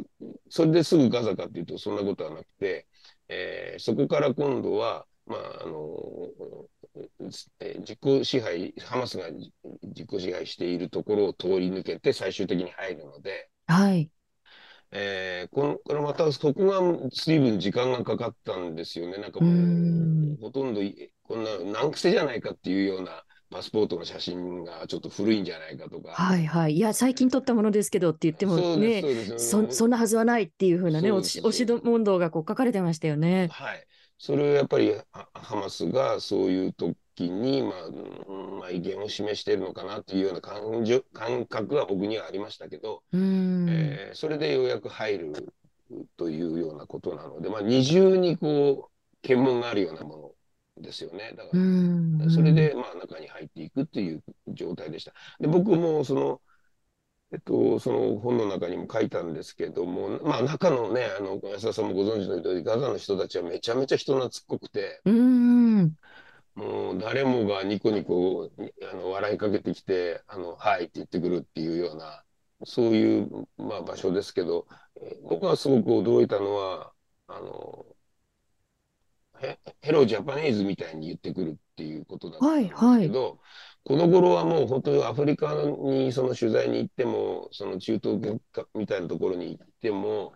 [0.50, 2.88] それですぐガザかっていうとそんなことはなくて、
[3.30, 6.68] えーそこから今度は、まああの
[7.60, 9.54] えー実効支配ハマスがじ
[9.96, 14.12] 実効支配しているところを通り抜けて最終的に入るので、はい。
[14.92, 19.18] えーこのこれまたそこが随分時間がかかったんですよね。
[19.18, 26.12] なんかうもんうほとんどいこんな難癖じゃないかっていうようなパスポートの写真がちょっと古いんじゃないかとか。
[26.12, 26.74] はい、はい。
[26.74, 29.02] いや、最近撮ったものですけどって言ってもね、
[29.38, 33.48] そそ、そんなはずはないっていうふうなね、押し、問答がこう書かれてましたよね。
[33.52, 33.88] はい。
[34.18, 43.68] それをやっぱりハハマスがそういう時に、まあ、うんまあ、威厳を示しているのかなというような感情、感覚は僕にはありましたけど、うん。
[43.70, 45.54] えーそれでようやく入る
[46.18, 50.32] というようなことなので、まあ、二重にこう、検問があるようなもの
[50.82, 51.34] ですよね。
[51.38, 51.58] だかう
[52.20, 52.30] ら、ん。
[52.30, 55.14] それで、まあ、中に入っていくっていう状態でした。
[55.40, 56.42] で、僕も、その、
[57.32, 65.98] えっと、その本の中にも書いたんですけども、まあ、中のね、あの、安田さんもご存知の通り、ガザの人たちはめちゃめちゃ人懐っこくて、うん。
[66.56, 72.24] もう誰もがニコニコ、にあの、笑いかけてきて、あの、はいって言ってくるっていうような、
[72.66, 76.94] そういう、まあ、場所ですけど、えー僕がすごく驚いたのは、
[77.28, 77.86] あの、
[79.40, 83.40] ヘ、ヘロジャパニーズみたいに言ってくるっていうことだったんですけど、
[83.84, 88.40] この頃はもう本当にアフリカにその取材に行っても、その中東
[88.76, 90.34] みたいなところに行っても、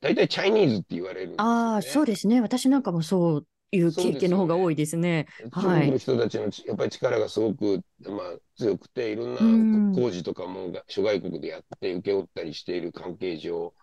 [0.00, 1.82] 大体チャイニーズって言われるんですよああ、ね。
[1.82, 2.40] そうですね。
[2.40, 5.26] 私なんかもそういう経験の方が多いですね。
[5.56, 13.74] 中国の人たちのちやっぱり力がすごく、まあ、強くて、いろんうんな工事とかもが諸外国でやって請け負ったりしている関係上、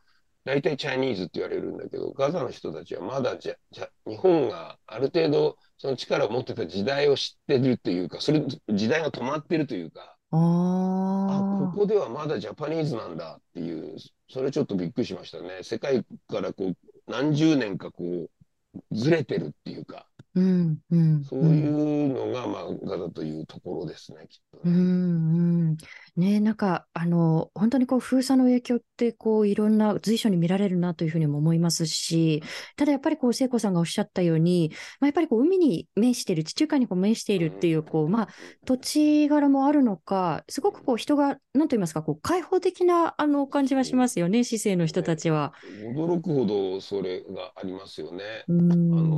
[0.47, 13.97] 大体チャイニーズって言われるんだけど、ガザの人たちはまだじゃ、じゃ日本がある程度その力を持ってた時代を知ってるというか、それ、時代が止まってるというか、あ、あここではまだジャパニーズなんだっていう、
[14.29, 15.63] それちょっとびっくりしましたね。
[15.63, 16.77] 世界からこう、
[17.12, 25.69] 何十年かこう、ずれてるっていうか、あ、うん、うん、そういうのが、まあ、ガザというところですね、きっとうん、ね。
[25.69, 25.77] うん。
[26.17, 32.41] ね、なんか、あの、本当にこう、封鎖の影響って、こう、いろんな随所に見られるなというふうにも思いますし、
[32.75, 38.27] ただやっぱりこう、聖子さんがおっしゃったように、まあ、やっぱりこう、海に面している、地中海にこう面しているっていう、こう、まあ、
[38.65, 45.53] 土地柄もあるのか、すごくこう、人が、なんと言いますか、こう、開放的な、あの、感じはしますよね、市政の人たちは。
[45.95, 48.23] 驚くほどそれがありますよね。
[48.47, 49.13] うあのん。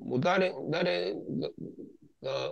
[0.00, 1.48] もう誰、誰が、
[2.22, 2.50] が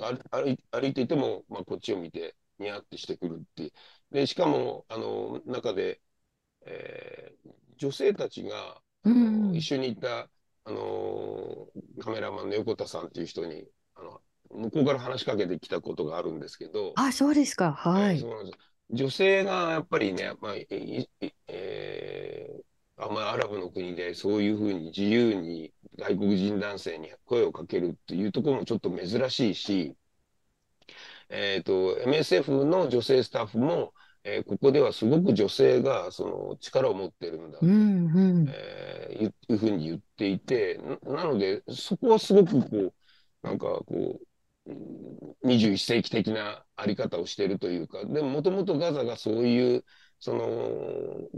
[0.00, 0.40] まあ、
[0.80, 3.72] 歩いていても、まあ、こっちを見て、ニヤってしてくるって。
[4.10, 6.00] で、しかも、あの、中で、
[6.66, 10.30] えー女性たちが、うん一緒にいた、
[10.64, 11.68] あの、
[12.00, 17.72] カメラマンの横田さんっていう人に、あの、向こうから話しかけてきたことがあるんですけど、あ、そうですか。
[17.72, 18.28] はい。
[18.28, 18.52] えー。
[18.90, 22.62] 女性がやっぱりね、まあ、えー
[23.00, 29.96] あんまりアラブの国でそういうふうに自由に外国人男性に声をかけるっていうところもちょっと珍しいし、
[31.28, 33.92] えっと、MSF の女性スタッフも、
[34.24, 38.48] えーここではすごく女性がその力を持ってるんだと、うん、うん。
[38.48, 42.94] えーいうふうに言っていて、ななので、そこはすごくこう、
[43.42, 43.84] なんかこ
[44.66, 49.84] う、うん21世紀的なあり方をしているというか、でももともとガザがそういう、
[50.20, 51.28] その、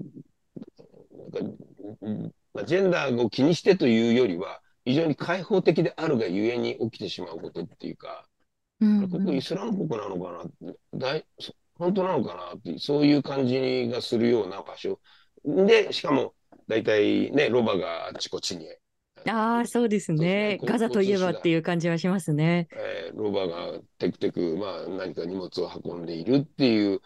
[1.32, 1.64] なんか、
[2.02, 8.26] うんまあ、ジェンダーを気にしてというよりは、非常に開放的であるがゆえに起きてしまうことっていうか、
[8.80, 15.00] うんここイスラム国なのかな大、そ本当なのかなって、そういう感じがするような場所
[15.44, 16.34] で、しかも、
[16.68, 18.66] 大体ね、ロバがあちこちに。
[19.26, 20.58] ああ、そうですね。
[20.62, 22.68] ガザといえばっていう感じはしますね。
[22.72, 27.00] えー、ロバがテクテク、まあ、何か荷物を運んでいるっていう、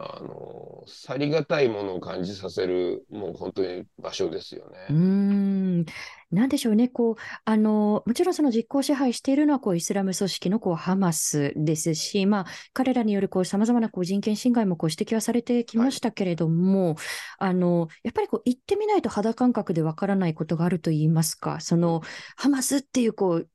[0.00, 4.76] あの、去りがたいものを感じさせる、もう本当に場所ですよね。
[4.90, 5.84] うん。
[6.30, 6.88] なんでしょうね。
[6.88, 16.96] こう、あの、もちろんその実効支配しているのは、こう、イスラム組織のこうハマスですし、まあ、彼らによるこう、様々なこう人権侵害もこう指摘はされてきましたけれども、はい、
[17.38, 22.02] あの、やっぱりこう、行ってみないと肌感覚でわからないことがあると言いますか、その、
[22.36, 23.48] ハマスっていうこう、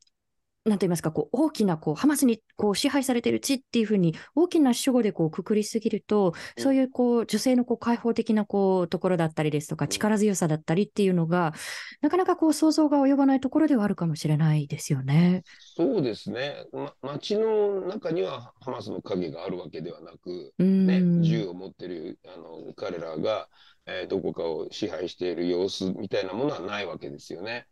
[0.66, 11.54] なんて言いますか、こう大きなこうハマスにこう支配されている地っていうふうに大きな主語でこうくくりすぎると、そういうこう女性のこう開放的なこうところだったりですとか、力強さだったりっていうのが、
[12.02, 15.44] なかなかこう想像が及ばないところではあるかもしれないですよね。
[15.76, 16.66] そうですね。
[16.72, 23.50] ま、街の中にはハマスの影があるわけではなく、ね、銃を持ってるあの彼らが、
[23.86, 27.68] えー、どこかを支配している様子みたいなものはないわけですよね。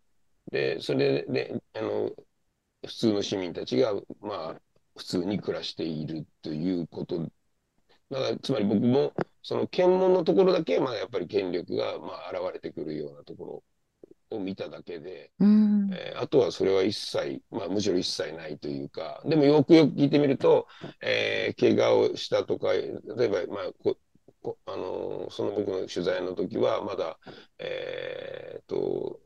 [0.51, 2.12] で、それで、あの
[2.86, 4.56] 普通の市民たちが、まあ、
[4.98, 7.20] 普通に暮らしているということ。
[8.10, 13.63] だからつまり僕もその検問のところだけ、まあ、やっぱり権力がまあ現れてくるようなとこ
[14.32, 20.67] ろを見ただけで、うん、えー、あとはそれは一切、まあ、むしろ一切ないというかでもよくよく聞いてみると、
[21.02, 22.89] えー、怪我をしたとか例
[23.26, 23.98] えば、まあ、こ
[24.65, 27.17] あのその僕の取材の時はまだ、
[27.60, 29.20] えー、と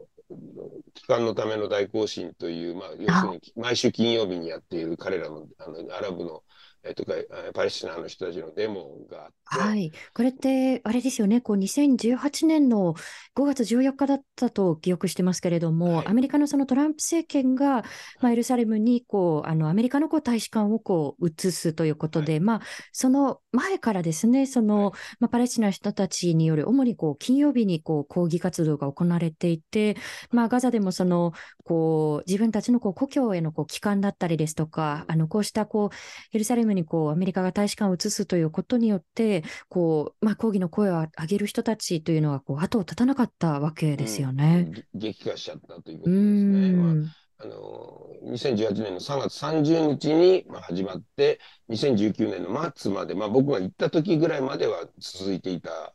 [0.93, 6.43] 帰還のための大行進という、まあ、要するに毎週金曜日にやっている彼らのあのアラブの
[6.87, 7.13] えとか、
[7.53, 9.33] パレスチナの人たちのデモがあって。
[9.45, 9.91] はい。
[10.13, 12.93] これって、あれですよね、こう、2018年の
[13.35, 17.83] 5月14日だったと記憶してますけれども、はい、アメリカのそのトランプ政権が、
[18.21, 29.97] まあ、エルサレムに、こう、あの、アメリカのこう大使館をこう、移すということで、はい、まあ、その前からですね、その、はい、まあ、パレスチナの人たちによる、主にこう、金曜日にこう、抗議活動が行われていて、
[30.29, 35.95] まあ、ガザでもその、こう、自分たちのこう故郷へのこう帰還だったりですとか、あの、こうしたこう、
[36.31, 44.71] エルサレムにこうアメリカが大使館を移すということによって、こうまあ、抗議の声を上げる人たちというのはこう後を絶たなかったわけですよね。
[44.93, 46.71] うん、激化しちゃったということですね。
[46.71, 46.93] まあ、
[47.39, 55.93] あの2018年の3月30日に始まって、2019年の末まで、まあ、僕が行った時ぐらいまでは続いていた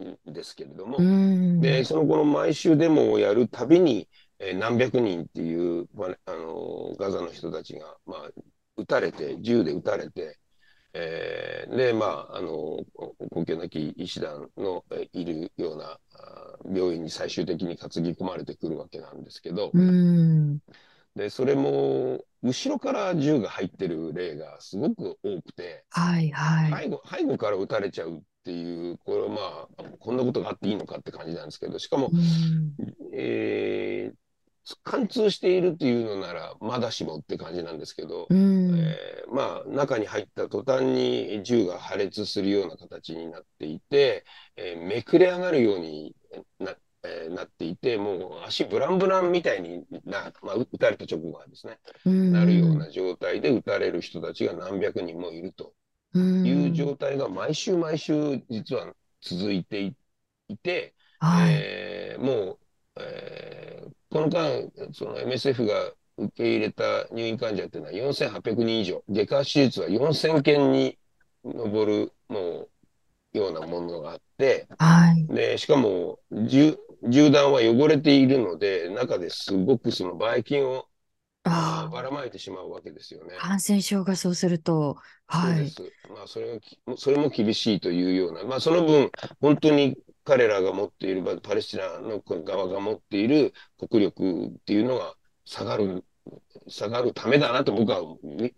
[0.00, 0.98] んですけれども、
[1.60, 8.30] でその後の毎週デモをやるたびに、えー、何百人っていう、まあ、あのガザの人たちが、まあ、
[8.76, 10.38] 撃たれて、銃で撃たれて、
[10.92, 12.78] えー、で、まあ、あの、
[13.30, 15.98] 国境なき医師団のいるような
[16.64, 19.72] 病院に最終的に担ぎ込まれてくるわけなんですけど、
[21.14, 26.84] で、それも、後ろから銃が入ってる例がすごく多くて、はいはい。
[26.84, 29.36] 背後背後から撃たれちゃうっていう、これはま
[29.78, 32.10] あ、こんなことがあっていいのかって感じなんですけど、しかも、
[33.12, 34.16] えー、
[34.82, 44.24] 貫通しているっていうのならまだしもって感じなんですけど、うん、えー、まあ中に入った途端に銃が破裂するような形になっていて、
[44.56, 46.16] えー、めくれ上がるように
[46.58, 46.74] な,、
[47.04, 55.74] えー、なっていてもう足ブランブランみたいにな、まあ、撃たれた直後はですね、うん、なるような状態で撃たれる人たちが何百人もいると
[56.14, 59.94] いう状態が毎週毎週実は続いて
[60.48, 62.58] いて、はい、えー、もう、
[62.96, 63.75] えー
[64.16, 70.98] この間、その MSF が受け入れた入院患者っていうのは4800人以上、外科手術は4000件に
[71.44, 72.68] 上るも
[73.34, 76.78] うようなものがあって、はい、でしかも銃
[77.30, 80.86] 弾は汚れているので、中ですごくそのばい菌を
[81.44, 83.34] ばらまいてしまうわけですよね。
[83.38, 85.70] 感染症がそうすると、はい。
[86.08, 93.54] まあ、それが、それも厳しいというような、まあ、その分、本当に彼らが持っている、パレスチナの側が持っている
[93.88, 96.04] 国力っていうのが下がる、
[96.68, 98.02] 下がるためだなと僕は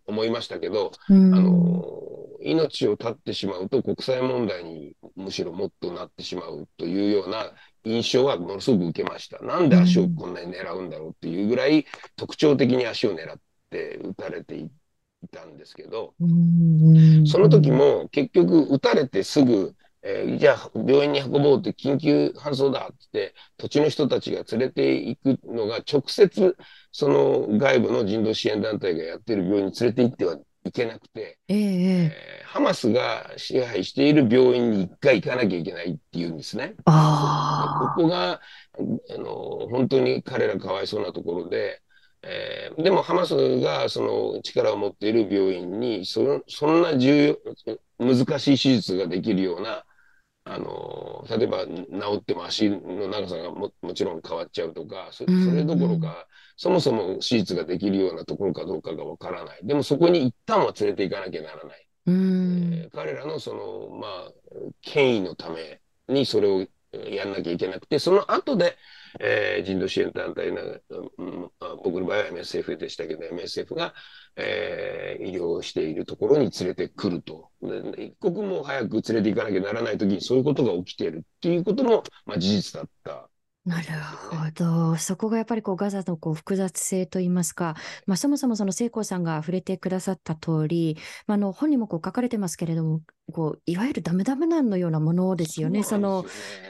[0.07, 2.09] 思いましたけど、あの、
[2.40, 7.52] 命を絶ってしまうと国際問題にむしろもっとなってしまうというような
[7.85, 9.40] 印象はものすごく受けました。
[9.40, 11.85] なんで足をこんなに狙うんだろうっていうぐらい
[12.16, 13.38] 特徴的に足を狙っ
[13.70, 14.70] て撃たれてい
[15.31, 16.14] たんですけど、
[17.26, 19.74] その時も結局撃たれてすぐ
[20.11, 26.57] えー、じゃあ病院に運ぼうって緊急搬送だって土地の人たちが連れていくのが直接
[26.92, 31.56] その外部の人道支援団体がやってる病院に連れて行ってはいけなくて、えー、
[32.06, 36.75] えー、ハマスが支配している病院に一回行かなきゃいけないっていうんですね。
[36.87, 41.83] あここがあの本当に彼らかわいそうなところで、
[42.23, 49.85] えー、でもハマスがその力を持っている病院にそそんな重要難しい手術ができるような
[50.49, 56.27] あの、例えば治っても足の長さがももちろん変わっちゃうとか、それどころか、
[56.57, 59.61] そもそも手術ができるようなところかどうかがわからない。
[59.63, 61.88] でもそこに一旦は連れて行かなきゃならない。
[62.07, 62.11] う
[62.71, 62.87] えん。
[62.87, 64.33] ー彼らのその、まあ、
[64.83, 66.61] 権威のためにそれを
[66.92, 68.77] えーやんなきゃいけなくて、その後で、
[69.21, 73.94] えー人道支援団体な、うんあ僕の場合は MSF でしたけど、MSF が、
[74.38, 77.50] えー医療しているところに連れてくると。
[77.98, 83.27] 一刻も早く連れて行かなきゃならないときにそういうことが起きているっていうことも、まあ、事実だった。
[83.69, 83.88] なる
[84.31, 84.96] ほど。
[84.96, 90.96] そこがやっぱりこうガザのこう複雑性といいますか、まあ、そもそもその聖光さんが触れてくださった通り、
[91.27, 95.83] まあ、あの本にもこう書かれてますけれども、こういわゆるダメダメ弾のようなものですよね。
[95.83, 96.08] そね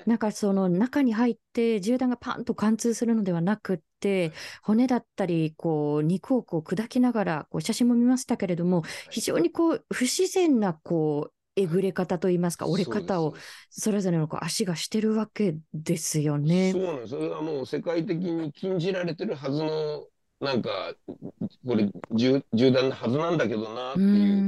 [0.07, 4.33] なんかその中に入って銃弾がパンと貫通するのではなくって、
[4.63, 13.35] 骨だったりこう肉をこう砕きながらこう写真も見ましたけれども、非常にこう不自然なこうえぐれ方といいますか、折れ方を
[13.71, 16.83] それぞれのこう足がしてるわけですよねそう。
[16.83, 17.11] なんです。
[17.11, 20.09] それはもう世界的に禁じられてるはずの、
[20.41, 20.95] なんか、
[21.67, 24.47] これ銃、銃弾のはずなんだけどなってういう、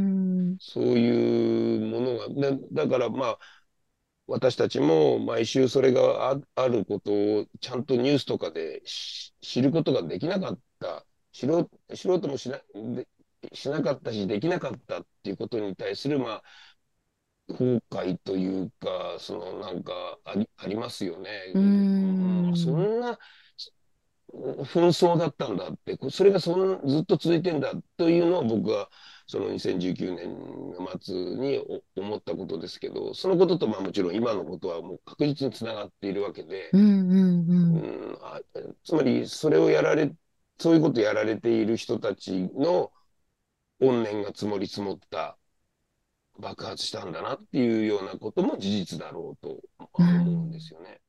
[0.54, 3.38] んそういうものが、だだからまあ、
[4.26, 11.06] 私たちも毎週それがああることをちゃんとニュースとかでし知ることができなかった。
[11.32, 13.08] 知ろう、知ろうともしな、で
[13.54, 16.42] しなかったし、できなかったっていうことに対する、まあ、
[17.54, 19.92] 後悔というか、そのなんか
[20.24, 21.30] あり、ありますよね。
[21.54, 23.18] うーんうんそんな
[24.32, 28.88] 紛争だったんだって、こそれがそんずっと続いてんだというのを僕は
[29.26, 31.58] その2019年の末に
[31.96, 37.52] お思ったことですけど、そのこととまあもちろん今のことはもう確実につながっているわけで、うんうんう。
[37.52, 37.80] う
[38.10, 38.40] んんあ
[38.84, 40.12] つまりそれをやられ、
[40.58, 42.92] そういうことをやられている人たちの
[43.80, 45.38] 怨念が積もり積もった
[46.40, 51.00] 爆発したんだなっていうようなことも事実だろうと思うんですよね。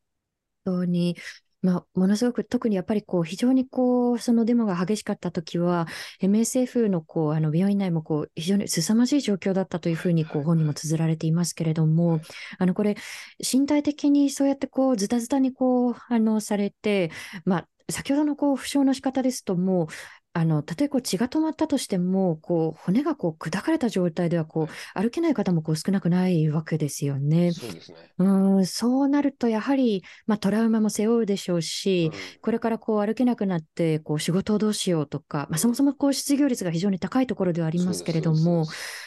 [0.65, 1.17] 本当に、
[1.61, 5.87] まあ、ものすごく特にやっぱりこう非常にこうそのデモが激しかった時は
[6.21, 12.19] MSF のこうあの病院内もこう非常に凄まじい状況だったというふうにこう本にも綴られていますけれども、
[12.57, 12.95] あのこれ
[13.39, 17.11] 身体的にそうやってこうズタズタにこうあのされて、
[17.45, 19.87] まあ、先ほどのこう負傷の仕方ですともう
[20.33, 27.51] あのたとえこう血が止まったとしてもこう骨がこう砕かれた状態ではこう歩けない方もこう少なくないわけですよね。
[27.51, 27.97] そうですね。
[28.17, 32.11] うーん、そうなるとやはり、まあ、トラウマも背負うでしょうし、
[32.41, 38.65] これからこう歩けなくなってこう仕事をどうしようとか、まあ、そもそもこう失業率が非常に高いところではあありますけれども、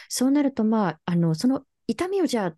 [0.09, 2.53] そうなると、まあ、あのその痛みをじゃあ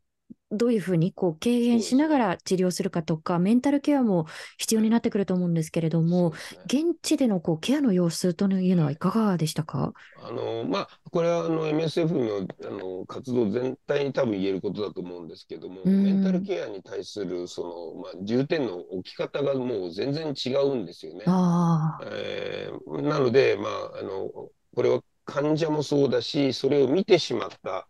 [0.52, 4.26] どういうふうにこう軽減しながら治療するかとか、メンタルケアも
[4.58, 6.34] 必要になってくると思うんですけれども、
[6.66, 9.94] 現地でのこうケアの様子というのはいかがでしたか？
[10.24, 16.04] あの、まあ、これはあの MSF のあの活動全体に多分言えることだと思うんですけども、うん。
[16.04, 21.24] メンタルケアに対するその、まあ、重点の置き方がもう全然違うんですよね。
[21.28, 24.30] ああ、えーなので、まあ、あの、
[24.76, 27.88] これは患者もそうだし、それを見てしまった、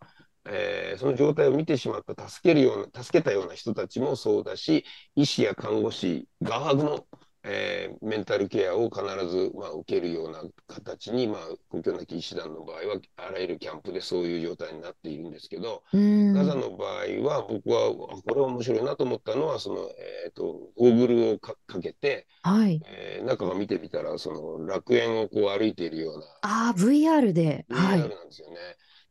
[0.48, 4.84] えーその状態を見てしまった、助けるような、助けたような人たちもそうだし、
[5.14, 7.06] 医師や看護師側も、
[7.44, 11.40] えーメンタルケアを必ず、まあ、受けるような形に、まあ、
[11.70, 19.88] 国境なき医師団の場合は、あらゆるキャンプでそういう状態になっているんですけど、うん、ガザの場合は、僕は、あこれは面白いなと思ったのは、その、
[20.24, 22.84] えっと、ゴーグルをかかけて、はい。
[22.84, 28.14] えー中が見てみたら、その楽園をこう歩いているようなああ、VR で、は VR い。
[28.16, 28.56] なんですよね。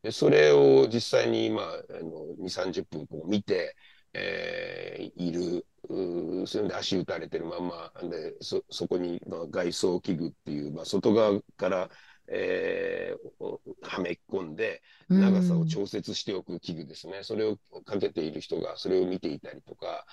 [0.08, 3.76] で、それを実際に今、あの、2、30分こう見て、
[4.14, 11.90] えーいる、うそれで足打たれてるまんま、で、そ、そこに、まあ、外装器具っていう、まあ、外側から、
[12.30, 14.82] えーはめ込んで、
[15.16, 17.24] 長さを調節しておく器具ですね。
[17.24, 20.06] それをかけている人がそれを見ていたりとか、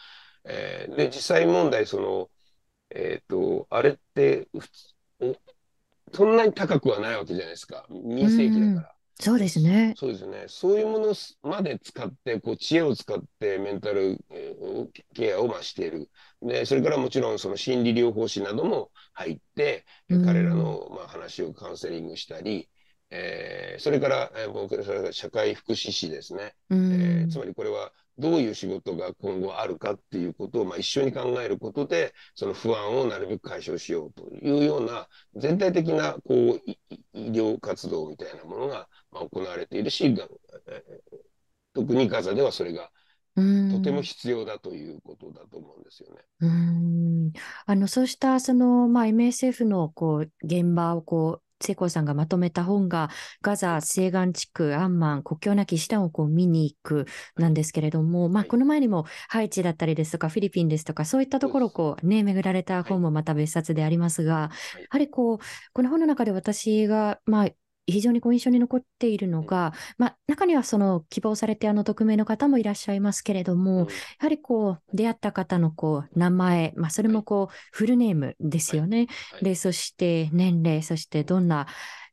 [0.44, 2.30] えーで、実際問題、その、
[2.90, 4.94] えっと、あれって、普通
[6.14, 7.86] そんなに高くはないわけじゃないですか。
[7.90, 8.93] 民生機だから。
[9.20, 9.96] そうですね。
[9.96, 10.44] そうですね。
[10.48, 16.10] そういうものまで使って、こう、知恵を使ってメンタルえーケアをまあしている。
[16.42, 22.68] で、それからもちろんその心理療法士なども入って、うん彼らのまあ話をカウンセリングしたり、
[23.10, 26.56] えーそれから、えー僕ら社会福祉士ですね。
[26.70, 36.78] うえんーつまりこれはどういう仕事が今後あるかっていうことを、まあ、一緒に考えることで、その不安をなるべく解消しようというような全体的なこう医
[37.14, 40.14] 療活動みたいなものがまあ行われているし、
[41.74, 42.90] 特にガザではそれが
[43.36, 46.22] うんとても必要だということだと思うんですよね。
[46.40, 47.32] うーん
[47.66, 53.10] あのそうしたその、まあ、MSF のこう現場をこう聖光さんがまとめた本が、
[53.42, 64.50] ガザ、西岸地区、アンマン、国境なき師団をこう見に行くなんですけれども、まあ、この前にもハイチだったりですとか、フィリピンですとか、そういったところをこうね、巡られた本もまた別冊でありますが、や
[64.90, 65.38] はりこう、
[65.72, 67.48] この本の中で私が、まあ、
[67.86, 73.86] 非常にこう印象に残っているのが、まあ、中にはその希望されてあの匿名の方もいらっしゃいますけれども、や
[74.20, 79.08] はりこう出会った方のこう名前、まあ、それもこうフルネームですよね。
[79.42, 81.66] で、そして年齢、そしてどんな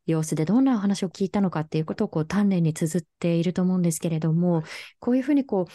[0.07, 4.63] 様子でどんなお話を聞いたのかっていうことをこう丹念に綴っていると思うんですけれども、
[4.99, 5.67] こういうふうにこ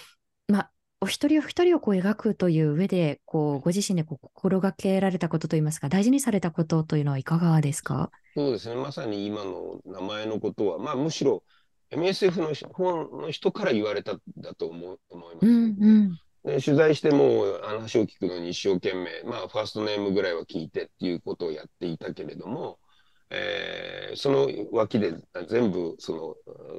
[0.48, 0.70] う、まあ、
[1.00, 8.10] お一人お一人をこう描くという上で、こうご自身でこう心がけられたことといいますか、大事にされたことというのはいかがですか？
[8.36, 11.42] そうですね、まさに今の名前のことは、まあ、むしろ
[11.90, 15.46] MSF の本の人から言われたんだと思思います。
[15.46, 22.78] うんうんで取材しても話を聞くのに一生懸命、まあ、ファーストネームぐらいは聞いてっていうことをやっていたけれども、
[23.30, 25.12] えー、その脇で
[25.48, 26.14] 全部そ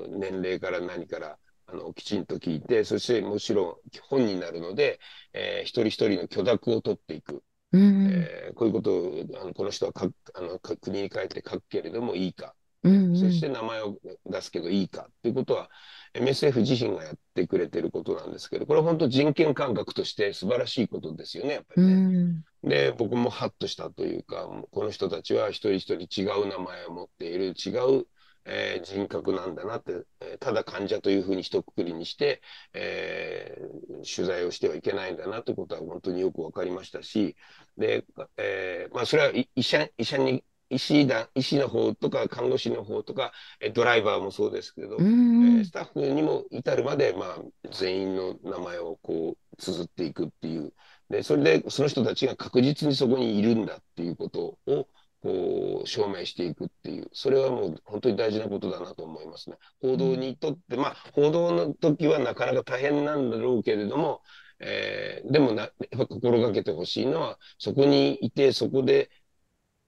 [0.08, 5.01] の年齢から何からあのきちんと聞いて、そしてもちろん本になるので、
[5.34, 7.43] えー、一人一人の許諾を取っていく。
[7.74, 12.53] うん、えー、こういうことをあのこの人はかあの国に帰って書くけれどもいいか、
[12.84, 15.70] うんうん、そして名前を出すけどいいかっていうことは
[16.13, 21.93] MSF 自身がやってくれてることなんですけどこれは本当人権感覚として素晴らしいことですよねやっぱりね。
[21.93, 28.05] うん、で僕もハッとしたというかこの人たちは一人一人違う名前を持っている違う
[28.48, 32.41] えー、人格なんだなって、えただ患者というふうに一括りにして、
[32.74, 37.36] えー、取材をしてはいけないんだなということは本当によく分かりましたし、
[37.78, 38.06] で、
[38.38, 43.32] えー、まあ、それは医者、医者に、医師だ、医師の方とか看護師の方とか、
[43.74, 47.38] ドライバーもそうですけど、えー、スタッフにも至るまで、まあ、
[47.72, 50.74] 全員の名前をこう、綴っていくっていう。
[51.10, 54.88] で、それでその人たちが確実にそこにいるんだっていうことを、
[55.22, 59.57] こう証明していくっていう、それはもう本当に大事なことだなと思いますね。
[59.82, 64.22] 報道にとって、まあ、報道の時はなかなか大変なんだろうけれども、
[64.59, 69.09] えー、でもな、やっぱ心がけてほしいのは、そこにいて、そこで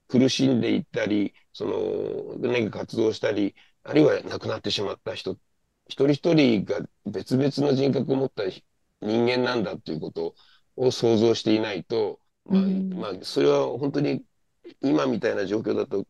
[0.08, 5.38] 苦しんでいったり、その、何か活動したり、あるいは亡くなってしまった人、
[5.88, 8.44] 一人一人が別々の人格を持った
[9.02, 10.36] 人間なんだということ
[10.76, 14.24] を想像していないと、まあ、まあ、それは本当に
[14.82, 16.06] 今みたいな状況だと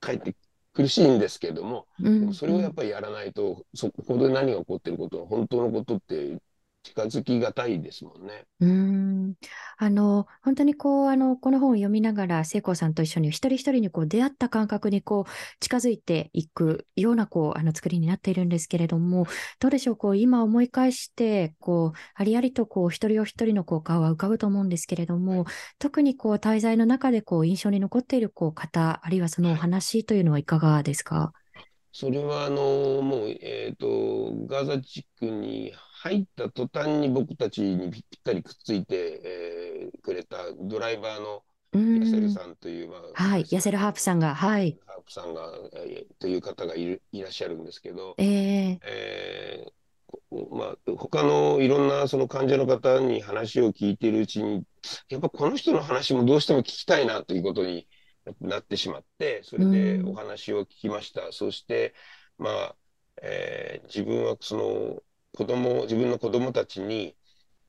[0.00, 0.34] かえって
[0.72, 6.38] 苦しいんですけども、うん、それをやっぱりやらないと、そこで何が起こってること本当のことって
[6.84, 8.44] 近づきがたいですもんね。
[8.60, 9.34] うん。
[9.78, 15.30] あの本当にこうあのこの本を読みながら聖子さんと一緒に一人一人にこう出会った感覚にこう
[15.60, 19.26] 近づいていくようなこうあの作りになっているんですけれども
[19.58, 25.46] どうでしょうこう今思い返してこうありありとこう一人お一人のこう顔は浮かぶと思うんですけれども
[25.78, 31.32] 特にこう滞在の中でこう印象に残っているこう方あるいはそのお話というのはいかがですか？
[31.96, 35.72] それはあのもう、えーとガザ地区に
[36.04, 41.42] 入った途端に僕たちにぴったりくっついて、えー、くれたドライバーの
[41.98, 44.78] ヤセルさんという、まあ、はい、ヤセルハープさんが、はい。
[44.86, 54.62] ハープさんが、えー、という方がいるいらっしゃるんですけど、えー、えー、まあ、他のいろんなその患者の方に話を聞いているうちに、
[55.08, 57.88] やっぱこの人の話もどうしても聞きたいなということに
[58.42, 61.32] なってしまって、それでお話を聞きました。
[61.32, 61.94] そして、
[62.36, 62.76] まあ、
[63.22, 65.02] えー、自分はその、
[65.36, 67.16] 子供、自分の子供たちに、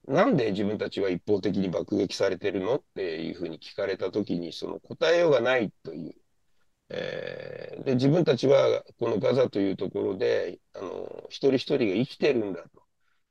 [0.07, 6.15] なんで自分たちは一方的に爆撃されてるのっていうふうに聞かれたときに、その答えようがないという。
[6.89, 12.69] えー、で、自分たちはこのガザというところで、あの、一人一人が生きてるんだと。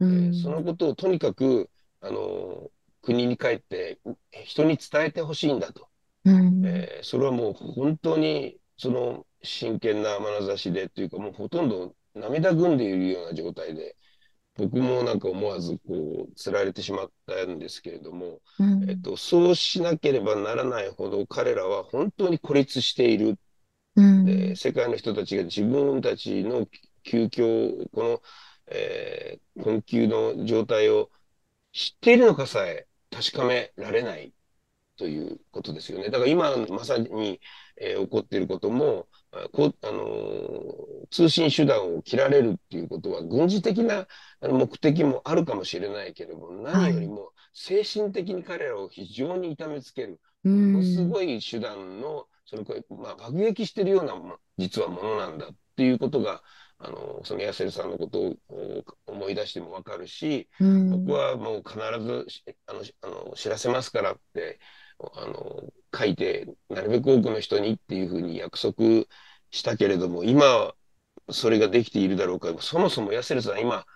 [0.00, 1.70] うん、えー、そのことをとにかく、
[2.00, 2.70] あの、
[3.02, 4.00] 国に帰って
[4.44, 5.88] 人に伝えてほしいんだと。
[6.24, 13.96] うん、えー、それはもう本当に、その真剣な眼差しでというか、もうほとんど涙ぐんでいるような状態で、
[14.56, 23.38] 僕もなんか思わずこう、釣られてしまったんですけれども、うん、えっと、そうしなければならないほど彼らは本当に孤立している。
[23.96, 26.66] うん、で世界の人たちが自分たちの
[27.04, 28.22] 急遽、この、
[28.66, 31.10] えー、困窮の状態を
[31.72, 34.32] 知っているのかさえ確かめられない
[34.96, 36.06] ということですよね。
[36.06, 37.40] だから今まさに、
[37.76, 39.08] えー、起こっていることも、
[39.52, 44.06] こあのー、通信手段を切られるっていうことは軍事的な
[44.40, 54.14] 目的もあるかもしれないけれども、何よりも精神的に彼らを非常に痛めつける、ものすごい手段の、そのまあ、爆撃してるような
[54.58, 56.42] 実はものなんだっていうことが、
[56.78, 58.34] あのそのヤセルさんのことを
[59.06, 62.26] 思い出してもわかるし、僕はもう必ず
[62.66, 64.58] あのあの知らせますからって
[64.98, 65.64] あの、
[65.96, 68.74] 書いて、なるべく多くの人にっていうふうに約束
[69.50, 70.74] したけれども、今、
[71.30, 73.86] それができているだろうか、そもそもヤセルさん、今、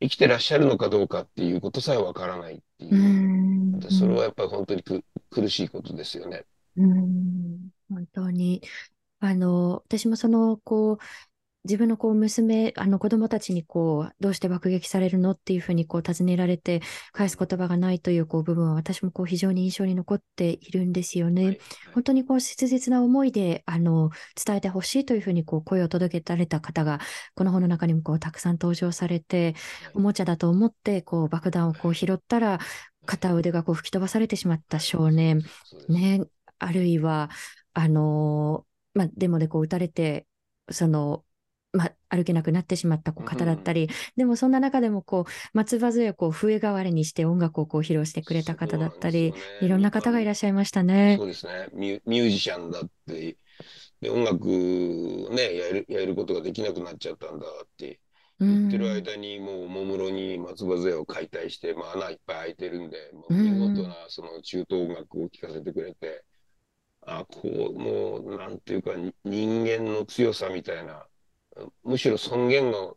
[0.00, 3.78] 生きてらっしゃるのかどうかっていうことさえわからないっていうう。
[3.78, 3.80] ん。
[3.90, 6.44] それはやっぱり本当にく苦しいことですよね。
[6.76, 7.70] うん。
[7.88, 8.62] 本当に。
[9.20, 10.98] あの、私もその、こう、
[11.64, 21.44] 自分のこう娘、あの子供たちにこう、どうして爆撃されるのっていうふうにこう尋ねられて、返す言葉がないというこう部分は私もこう非常に印象に残っているんですよね。
[21.46, 21.60] はい。
[21.94, 24.10] 本当にこう切実な思いであの
[24.44, 27.00] 伝えてほしいというふうにこう声を届けられた方が
[27.34, 29.54] この本の中にもこうたくさん登場されて
[29.94, 32.58] おもちゃだと思ってこう爆弾をこう拾ったら
[33.06, 35.42] 片腕がこう吹き飛ばされてしまった少年。
[35.88, 36.20] ね、
[36.58, 37.30] あるいは
[37.72, 40.26] あのまあ、デモでこう撃たれて
[40.70, 41.23] その、
[41.74, 51.24] まあ、歩けなくなってしまった方だったり、でもそんな中でもこう松葉杖をこう笛代わりにして音楽をこう披露してくれた方だったり、ねいろんな方がいらっしゃいましたねそ。
[51.24, 51.68] うですね。
[51.72, 53.36] ミュミュージシャンだって、
[54.00, 54.46] で、音楽
[55.34, 58.00] ね、やる、やることができなくなっちゃったんだって
[58.40, 66.24] うん言ってる間に、もうおもむろに松葉杖を解体して、まあ、穴いっぱい開いてるんで、もう見事なその中東音楽を聴かせてくれて、
[67.06, 67.40] あ、こ
[67.74, 71.06] う、もう、なんていうか、に人間の強さみたいな、
[71.84, 72.96] むしろ尊厳を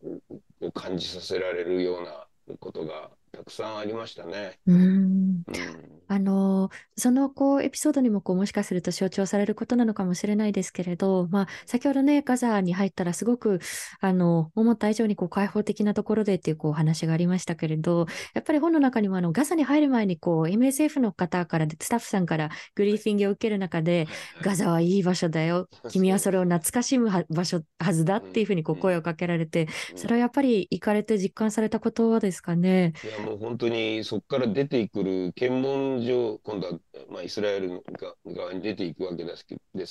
[0.61, 2.27] を感じさせられるような
[2.59, 4.59] ことがたくさんありましたね。
[4.65, 5.86] うんうん。
[6.17, 13.59] あのそのこうエピソードにもこうもしかすると象徴されることなのかもしれないですけれど、まあ、先ほどねガザに入ったらすごく
[14.01, 24.07] あの思った以上にこう開放的なところでっていうこう話がありましたけれどやっぱり本の中にもあのガザに入る前にこう MSF の方からスタッフさんからグリーフィングを受ける中で
[24.41, 32.93] ガザはいい場所だよ君はそれを懐かしむは場所はずだっていうふうにこう声をかけられてそれはやっぱり行かれて実感されたことですかね？
[33.03, 36.79] いやもう本当にそこから出てくる検問所、今度は、
[37.09, 39.45] まあ、イスラエルが側に出ていくわけです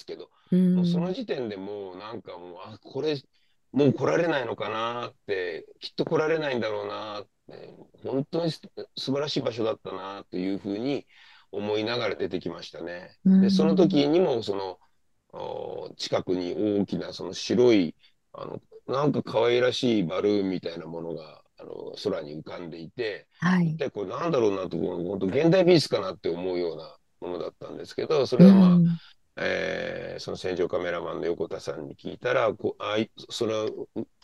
[0.06, 3.20] けど、うんもうその時点でもうなんかもう、あ、これ、
[3.72, 8.60] もう来られないのかなって、きっと来られないんだろうなって、本当にす
[8.96, 11.06] 素晴らしい場所だったなというふうに
[11.52, 13.16] 思いながら出てきましたね。
[13.24, 14.78] うんで、その時にもその、
[15.32, 17.94] お近くに大きなその白い、
[18.32, 23.76] あの、なんか可愛らしいバルーンみたいなものが、あの、空に浮かんでいて、はい。
[23.76, 28.86] で、これなんだろうなと、本当現代美術かなって思うようなものだったんですけど、それはまあ、うん
[29.38, 33.68] えーその戦場カメラマンの横田さんに聞いたら、こうあいその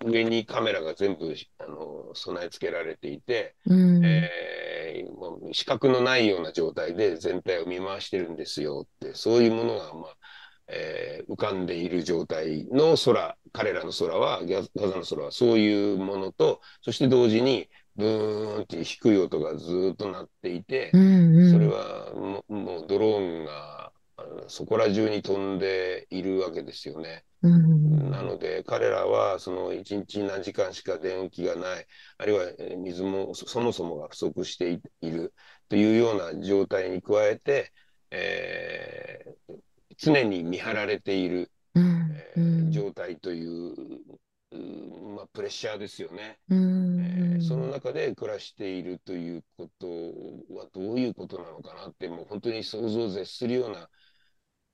[0.07, 10.17] 上にカメラが全部あの備え付けられていて、うんえーもう視覚のないような状態で全体を見回してるんですよって、そういうものが、まあ
[10.73, 22.13] えー浮かんでいる状態の空、彼らの空は、ガガザの空はそういうものと、そして同時にブーンっていう低い音がずーっと鳴っていて、うんうんそれは
[22.49, 23.93] もうドローンが
[24.49, 27.25] そこら中に飛んでいるわけですよね。
[27.43, 31.87] うんなので彼らはその一日何時間しか電気がない、
[32.19, 35.35] あるいはえー水もそそもそもが不足していいる
[35.69, 37.73] というような状態に加えて、
[38.11, 39.55] えー
[39.97, 43.75] 常に見張られている、うんえうんー状態という、
[44.53, 46.39] うんまあ、プレッシャーですよね。
[46.49, 49.87] うんえーその中で暮らしているということ
[50.55, 53.89] はどういうことなのかなって、もう本当に想像を絶するような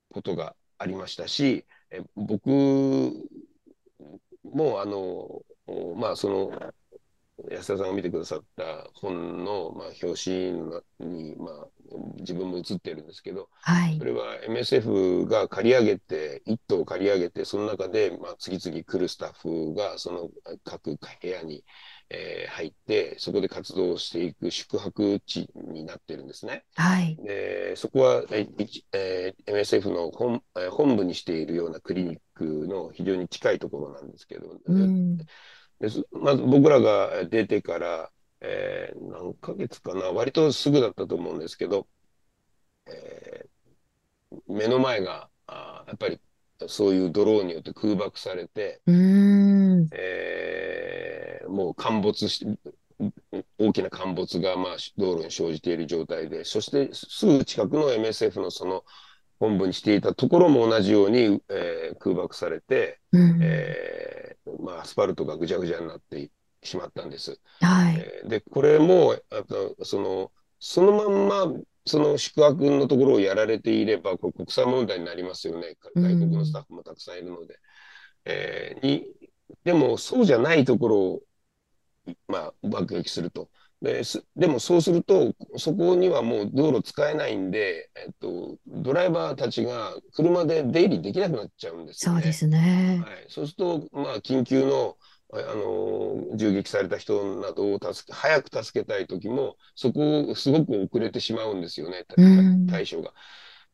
[0.09, 2.47] ことがありましたし、え僕
[4.43, 6.51] もあの、おまあその、
[7.49, 10.51] 安田さんが見てくださった本の、まあ、表紙
[10.99, 11.67] に、まあ、
[12.17, 13.97] 自分も写ってるんですけど、はい。
[13.97, 20.29] それは MSF が借り上げて、一棟借り上げて、その中で、まあ、次々来るスタッフが、その
[20.63, 21.63] 各部屋に、
[22.09, 26.65] えー入って、そこで活動していく宿泊地になってるんですね。
[26.75, 27.15] はい。
[27.17, 35.17] で、そこは、えー MSF の本,、えー本部にしているようなクリニックの非常に近いところなんですけど、うん。
[35.79, 38.09] ですまず僕らが出てから、
[38.41, 41.87] えー何ヶ月かな、割とすぐだったと思うんですけど、
[42.87, 43.49] えー
[44.47, 46.19] 目の前があーやっぱり
[46.67, 49.89] そういうドローンによって空爆されて、うん。
[49.91, 52.45] えーもう陥没し、
[53.57, 58.83] 大きな陥没がまあ道路に生じている状態で、そしてすぐ近くの MSF のその
[59.39, 63.39] 本部にしていたところも同じように、えー空爆されて、うん。
[63.41, 66.29] えーまあ、アスファルトがぐちゃぐちゃになって
[66.63, 67.39] しまったんです。
[67.59, 75.75] はいえーで、これも、あとその、そのまんま、その宿泊のところをやられていれば、これ国際問題になりますよね。
[75.95, 77.57] うん外国のスタッフもたくさんいるので。
[78.25, 79.05] えーに、
[79.63, 81.21] でも、そうじゃないところを、
[82.27, 83.49] まあ、爆撃すると。
[83.81, 92.21] ですでもそうすると、そこにはもう道路使えないんで、えっと、ドライバーたちが車で出入りできなくなっちゃうんですよね。
[92.21, 93.01] そうですね。
[93.05, 94.97] はい、そうすると、まあ、緊急の、
[95.31, 102.23] あの銃撃された人などを助け、早く助けたいときも、そこをすごく遅れてしまうんですよね、う
[102.63, 103.13] ん対処が。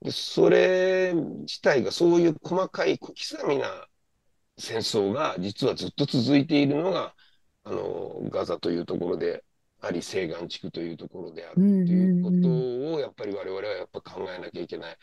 [0.01, 3.87] で、それ自体がそういう細かい小刻みな
[4.57, 7.15] 戦争が実はずっと続いているのが、
[7.63, 9.43] あの、ガザというところで
[9.81, 12.49] あり、西岸地区というところであるということ
[12.95, 14.97] を、やっぱり我々はやっぱ考えなきゃいけない。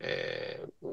[0.00, 0.86] えー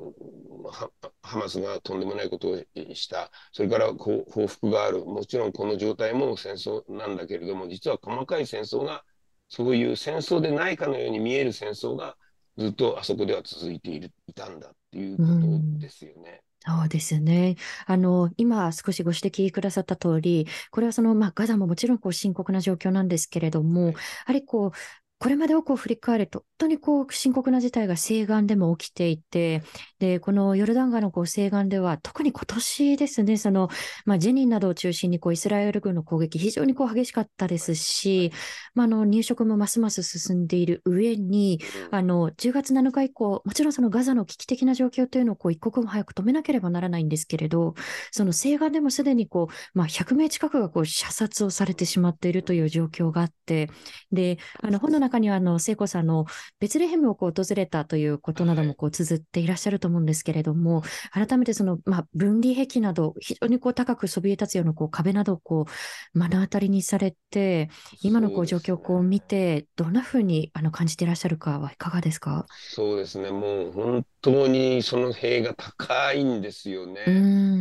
[0.64, 0.91] は
[1.34, 2.57] ハマスがとんでもないことを
[2.93, 9.03] した、それから報復がある、もちろんこの状態も戦争なんだけれども、実は細かい戦争が、
[9.49, 12.15] そういう戦争でないかのように見える戦争が、
[12.57, 16.41] ずっとあそこでは続いているいたんだっていうことですよね。
[16.65, 17.55] そうですね。
[17.88, 29.63] あの、今少しご指摘くださった通り、これはその、まあ、ガザももちろんこう深刻な状況なんですけれども、はいやはりこう、これまでをこう振り返ると、本当にこう深刻な事態が西岸でも起きていて、
[29.97, 33.69] で、このヨルダン川のこう西岸では、特に今年ですね、その、
[34.05, 38.34] まあ、ジェニンなどを中心にこうイスラエル軍の攻撃、非常にこう激しかったですし、
[38.76, 41.61] まあ、あの入植もますます進んでいる上に、
[41.91, 41.97] うん。
[41.97, 47.76] あの10月7日以降、もちろんそのガザの危機的な状況というのをこう一刻も早く止めなければならないんですけれど、
[48.11, 53.69] その西岸でもすでにこう、まあ、100名近くがこう射殺をされてしまっているという状況があって、
[54.11, 56.26] で、あの本の中にはあの聖子さんの
[56.59, 65.66] ベツレヘムをこう訪れたということなどもこう綴っていらっしゃると思うんですけれども、改めてその、まあ、分離壁など、非常にこう高くそびえ立つようなこう壁などをこ
[66.14, 67.70] う目の当たりにされて、
[68.01, 72.45] 今のこう状況をこう見て、どんなふうにあの感じていらっしゃるかはいかがですか？
[72.49, 77.01] そうですね、もう本当にその塀が高いんですよね。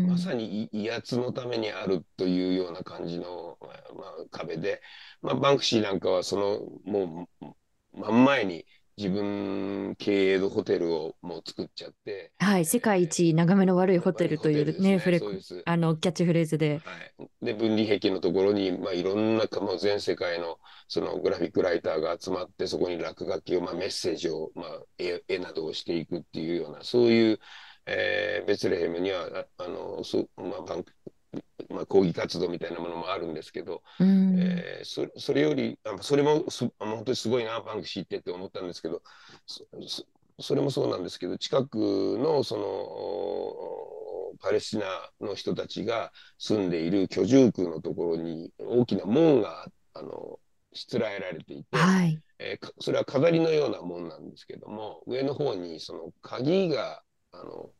[0.06, 4.80] まさにい威圧のためにあるというような感じの、まあ、壁で、
[5.22, 8.64] まあ、バンクシーなんかはそのもう真ん前に
[8.96, 16.80] 自分経営のホテルをもう作っちゃって、はい、世界一眺めの悪いホテルというね、フレキャッチフレーズで。
[16.84, 16.92] は
[17.24, 24.66] い、で分離壁のところに、まあ、いろんなかもう全世界のそのグラフィックライターが集まってそこに落書きを、まあ、メッセージを、まあ、
[24.98, 27.38] 絵絵などをしていくっていうようなそういう、
[27.86, 30.92] えーベツレヘムにはああのそ、まあバンク
[31.70, 39.02] まあ、抗議活動みたいなものもあるんですけど、うーんえーそそれよりあそれもすあ本当にすごいなバンクシーってって思ったんですけど
[40.38, 41.76] それもそうなんですけど近く
[42.18, 44.86] のそのおパレスチナ
[45.20, 50.38] の人たちが住んでいる居住区のところに大きな門があの
[50.72, 52.18] しつらえられていて、はい。
[52.38, 57.02] えーかそれは飾りのようなもんなんですけども上の方にその鍵が
[57.32, 57.70] あの、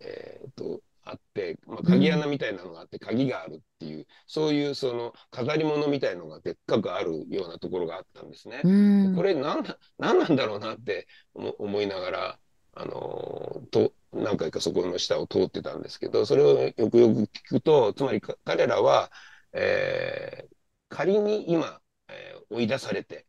[0.00, 8.62] えーとあって、まあ、鍵穴みたいなのがあって鍵があるっていう、そういうその飾り物みたいのがでっかくあるようなところがあったんですね。
[8.64, 12.38] うーんこれ何だ何なんだろうなって思思いながら、
[12.74, 19.10] あのーと何回かそこの下を通ってたんですけどそれをよくよく聞くとつまりか彼らは、
[19.52, 20.54] えー
[20.90, 23.26] 仮に今、えー追い出されて、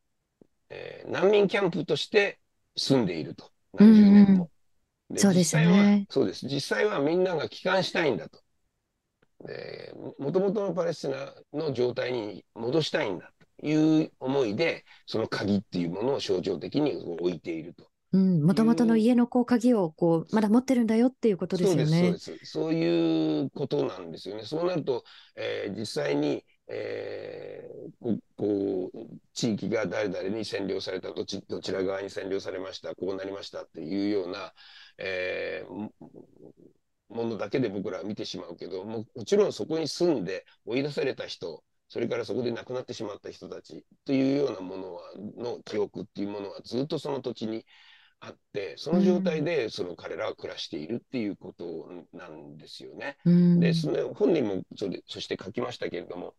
[0.70, 2.40] えー難民キャンプとして
[2.78, 4.50] 住んでいると何十年も。
[5.18, 8.40] そうですね実際はそうです実際はみんなが帰還したいんだと。
[9.46, 17.88] でもともとのパレスチナの状態に戻したいんだという思いでその鍵っていうものを象徴的に置いていると。
[18.14, 21.86] うん、もともとの家のこう鍵をこうまだ持ってるんだよっていうことですよね。
[21.86, 22.52] そうです、そうです。
[22.52, 24.44] そういうことなんですよね。
[24.44, 25.04] そうなると、
[25.36, 28.98] えー実際に、えーここう、
[29.34, 34.54] 地域が誰々に占領された、どちどちら側に占領されました、こうなりましたっていうような、
[34.98, 35.94] えーも
[37.10, 45.04] ものだけで僕らは見てしまうけども、もちろんそこに住んで追い出された人、それからそこで亡くなってしまった人たちというようなものは、
[45.38, 47.66] の記憶っていうものはずっとその土地に
[48.20, 53.18] あって、その状態でその彼らは暮らしているっていうことなんですよね。
[53.26, 56.36] うんで、その本人もそれそして書きましたけれども、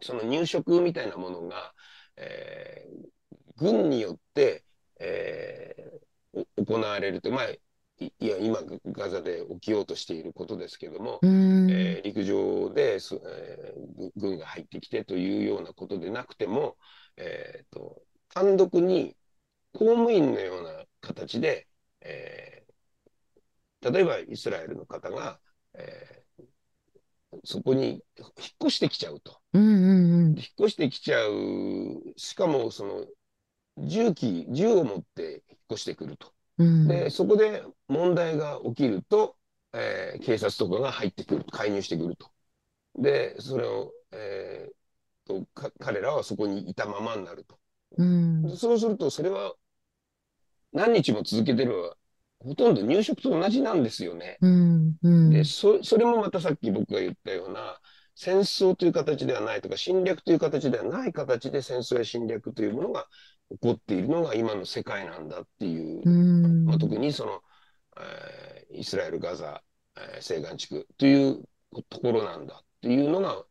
[0.00, 1.74] その入植みたいなものが、
[2.16, 3.08] えー
[3.60, 4.64] 軍によって、
[5.00, 5.98] えー
[6.58, 7.46] お行われると、まあ、
[8.00, 8.60] いいや今
[8.92, 16.76] ガザで起きようとしていることですけども、うんえー陸上で、そえーぐ軍が入ってきてというようなことでなくても、
[17.16, 19.16] えーと単独に
[19.72, 21.68] 公務員のような形で、
[22.00, 22.68] えー
[23.92, 25.40] 例えばイスラエルの方が、
[25.74, 26.44] えー
[27.44, 28.30] そこに引っ
[28.64, 29.38] 越してきちゃうと。
[29.52, 31.34] うんうんうん引っ越してきちゃう、
[32.16, 33.06] しかもその
[33.86, 36.32] 銃器、銃を持って引っ越してくると。
[36.58, 39.36] うんで、そこで問題が起きると、
[39.72, 42.30] えー警察とかが入ってくる、介入してくると。
[42.96, 45.46] で、それを、えーと、
[45.78, 47.58] 彼らはそこにいたままになると。
[47.96, 49.54] うん、そうすると、それは
[50.72, 51.96] 何日も続けてれば、
[52.40, 54.38] ほとんど入植と同じなんですよね。
[54.40, 57.78] うんうん、でそ、それもまたさっき僕が言ったような、
[58.14, 63.06] 戦争という形ではないとか、侵略という形ではない形で戦争や侵略というものが
[63.50, 66.64] 起こっているのが今の世界なんだっていう、うん。
[66.64, 67.42] まあ、特にその、
[67.98, 69.62] えー、イスラエル、ガザ、
[69.96, 71.42] えー、西岸地区という
[71.88, 73.44] ところなんだっていうのが、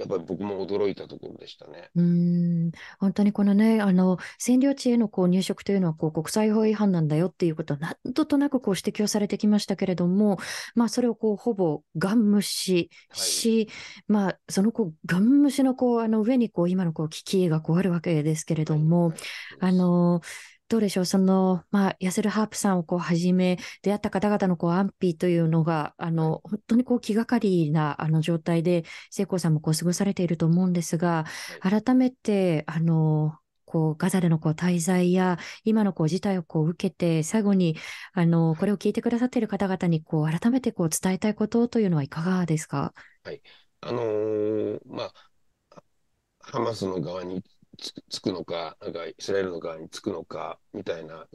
[0.00, 1.90] やっぱり僕も驚いたところでしたね。
[1.94, 10.38] うん、本当にこのね、あの、占領地へのこう入植というのはこう国際法違反なんだよっていうことは何度となくこう指摘をされてきましたけれども、
[10.74, 13.68] まあそれをこうほぼガン無視し、はい、
[14.08, 19.18] まあそのこうガン無視のこうあの上にこう今のこう危機がこうあるわけですけれども、はい。
[19.60, 20.22] はい、あの、
[20.70, 31.26] どうでしょう、その、まあ、ヤセルハープさんをこうはじめ、出会った方々のこう安否というのが、あの、本当にこう気がかりなあの状態で、聖子さんもこう過ごされていると思うんですが、
[31.60, 37.76] 改めて、あの、こうガザでのこう滞在や今のこう事態をこう受けて最後に
[38.14, 42.92] あのこれを聞いてくださっている方々にこう改めてこう伝えたいことというのはいかがですか？
[43.22, 43.40] はい。
[43.82, 45.82] あのー、まあ
[46.40, 47.44] ハマスの側に
[48.08, 51.26] つくのか、なんかイスラエルの側につくのかみたいな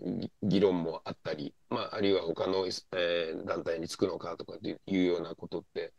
[0.44, 5.94] 議論もあったり、まあ、あるいは他の、えー、団体につくのかとかっていうようなことって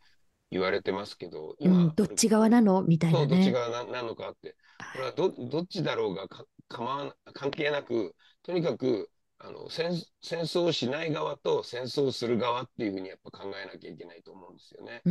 [0.51, 2.83] 言われてますけど、今、うん、どっち側なの？
[2.83, 4.57] みたいな、ね、どっち側なのかって、
[4.93, 15.03] これはどどっちだろうがか構わ関係なく、とにかくあの戦戦争をしない側と戦争をする側っていうふうにやっぱ考えなきゃいけないと思うんですよね。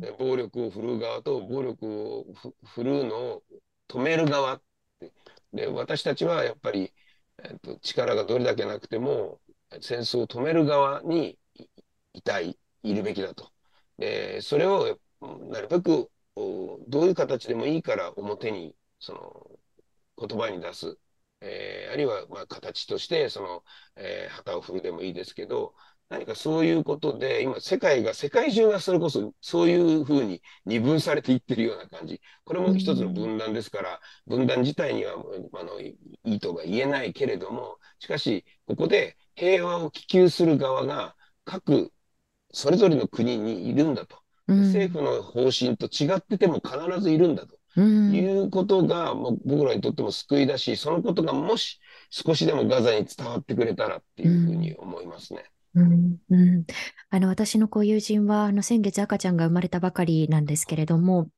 [0.00, 2.26] で暴力を振るう側と暴力を
[2.74, 3.42] 振るうのを
[3.88, 4.62] 止める側っ
[5.52, 6.92] で、私たちはやっぱり、
[7.42, 9.40] えっと、力がどれだけなくても、
[9.80, 11.38] 戦争を止める側に
[12.12, 13.52] いたい、いるべきだと。
[13.98, 16.10] で、それをなるべく
[16.88, 20.98] どういう形でもいいから表にその言葉に出す、
[21.40, 23.64] えー、あるいはまあ形としてその、
[23.96, 25.74] えー、旗を振るでもいいですけど
[26.10, 32.20] 何かそういうことで、今、世界が、世界中がそれこそ、そういうふうに二分されていってるような感じ。
[32.44, 35.14] これも一つの分断ですから、分断自体には、
[35.54, 41.92] あの、いいとは言えないけれども、しかし、ここで平和を希求する側が、各、
[42.52, 44.18] それぞれの国にいるんだと。
[44.48, 47.56] 政府の方針と違ってても必ずいるんだと。
[47.76, 51.78] うん、いうことが、もう僕らにとっても救いだし、そのことがもし
[52.10, 55.44] 少しでもガザに伝わってくれたらっていうふうに思いますね。
[55.74, 56.64] うんうん、
[57.10, 61.28] あの私のこう友人はあの先月赤ちゃんが生まれたばかりなんですけれども、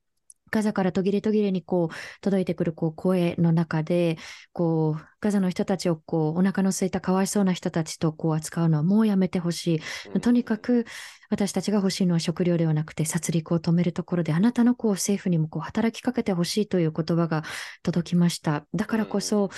[0.51, 4.19] ガザから途切れ途切れにこう届いてくるこう声の中で、
[4.53, 9.81] こうガザの人たちをこうお腹の空いたかわいそうな人たちとこう扱うのはもうやめてほし
[10.15, 10.21] い。
[10.21, 10.87] とにかく
[11.31, 17.45] 私たちが欲しいのは食料ではなくて殺戮を止めるところで、あなたのこう政府にもこう働きかけてほしいという言葉が
[17.83, 18.67] 届きました。
[18.75, 19.49] だからこそ、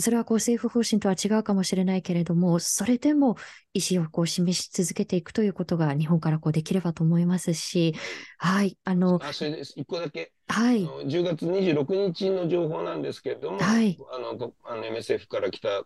[0.00, 3.36] それはこう政府方針とは違うかもしれないけれども、それでも
[3.74, 7.94] 意思をこう示し続けていくということが日本からこうできればと思いますし、
[8.38, 9.74] はい、あの、あそれです。
[9.76, 10.32] 一個だけ。
[10.48, 10.84] はい。
[10.84, 13.96] 10月26日の情報なんですけれども、はい。
[14.10, 15.82] あの、あの MSF から来たあ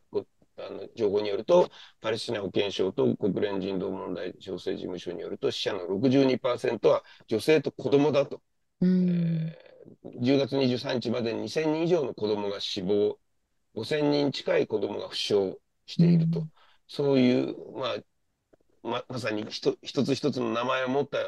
[0.71, 1.69] の情報によると、
[2.01, 8.41] パレスチナ保健省と国連人道問題調整事務所によると、死者の62%は女性と子供だと。
[8.81, 13.19] うんえー、10月23日までに2000人以上の子供が死亡
[13.79, 16.51] 5000人近い子供が負傷していると、うん、
[16.89, 17.97] そういう、まあ、
[18.83, 19.75] ままさに一
[20.05, 21.19] つ一つの名前を持った、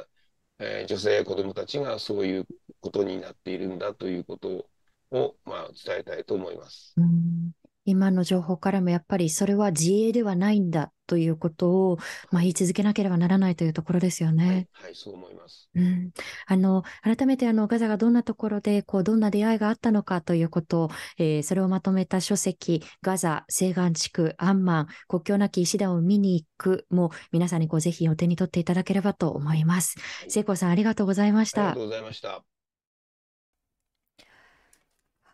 [0.59, 2.47] えー、女性や子供たちがそういう
[2.81, 4.67] ことになっているんだということ
[5.11, 6.95] を、まあ、伝えたいと思います。
[6.97, 7.53] うん。
[7.85, 11.99] 今の情報からもやっぱりそれは自衛ではないんだということを、
[12.31, 14.69] まあ、言い続けなければならないというところですよね。
[14.75, 15.69] はい、はい、そう思います。
[15.75, 16.13] うん、
[16.47, 29.97] あの改めてあのガザがどんなところでこうどんな出会いがあったのかということを、えー、それをまとめた書籍「ガザ西岸地区アンマン国境なき医師団を見に行く」も皆さんにこうぜひお手に取っていただければと思います。
[30.29, 31.71] 聖子さんありがとうございました。
[31.71, 32.45] ありがとうございました。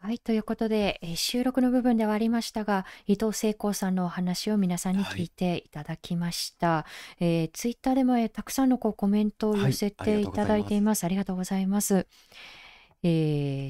[0.06, 6.68] はい、ということで、えー、収録の部分ではありましたが、伊藤聖光さんのお話を皆さんに聞いていただきました。
[6.68, 6.86] は
[7.18, 11.02] い、えー、ツイッターでも、えー、たくさんのこうコメントを寄せていただいています。
[11.02, 12.06] はい、ありがとうございます。
[13.02, 13.08] え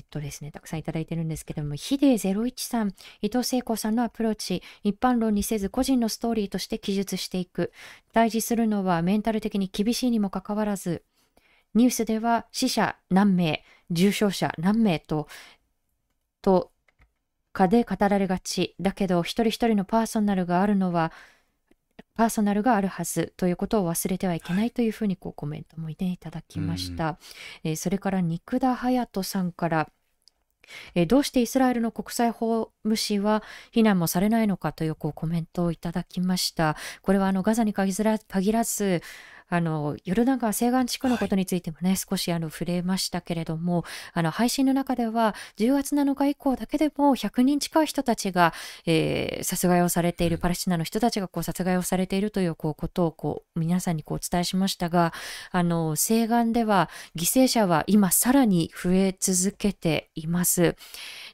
[0.03, 7.73] ー、っとですね、たくさんいただいてるんですけども、ヒデ01さん、伊藤聖子さんのアプローチ、一般論にせず個人のストーリーとして記述していく。
[8.13, 11.03] 大事するのはメンタル的に厳しいにもかかわらず、
[11.77, 15.29] ニュースでは死者何名、重症者何名と、
[16.43, 16.73] と
[17.53, 21.13] かで語られがちだけど一人一人のパーソナルがあるのは
[22.15, 27.19] パーソナルがあるはずということを忘れてはいけないというふうにこうコメントもいていただきました、
[27.65, 29.91] えー、それから肉田隼人さんから
[30.95, 36.77] えーどうしてイスラエルの国際法務士は非難もされないのかというこうコメントをいただきました。
[37.03, 37.93] これはあのガザに限
[38.53, 39.03] らず
[39.49, 48.53] あのヨルダン川西岸地区のことについてもね、少しあの触れましたけれどもあの配信の中では10月7日以降だけでも100人近い人たちが、
[48.87, 55.13] えー殺害をされているパレスチナの人たちがこう殺害をされているというこうことをこう皆さんにこうお伝えしましたが
[55.51, 60.77] あの西岸では犠牲者は今さらに増え続けています。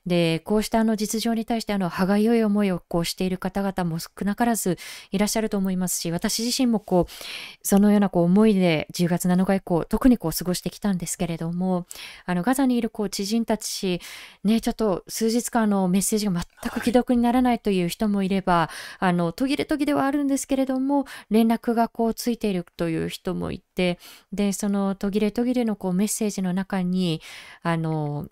[0.07, 4.79] でこうしたあの実情に対してあの歯がゆい思いをこうしている方々も少なからず
[5.11, 7.13] いらっしゃると思いますし私自身もこう
[7.63, 11.87] そのようなこう思いで10月7日以降特にこう過ごしてきたんですけれども
[12.27, 14.01] あのガザにいるこう知人たち
[14.45, 23.99] ねちょっと数日間のメッセージが全く既読にならないという人もいれば、あの途切れ途切れはあるんですけれども連絡がこうついているという人もいて
[24.33, 27.21] でその途切れ途切れのこうメッセージの中に
[27.63, 28.29] あの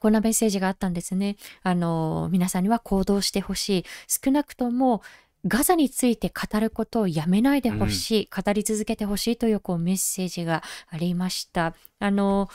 [0.00, 1.36] こんなメッセージがあったんですね。
[1.62, 3.84] あの皆さんには行動してほしい。
[4.08, 5.02] 少なくとも
[5.46, 11.74] ガザについて語ることをやめないでほしい、語り続けてほしいというこうメッセージがありました。
[11.98, 12.48] あの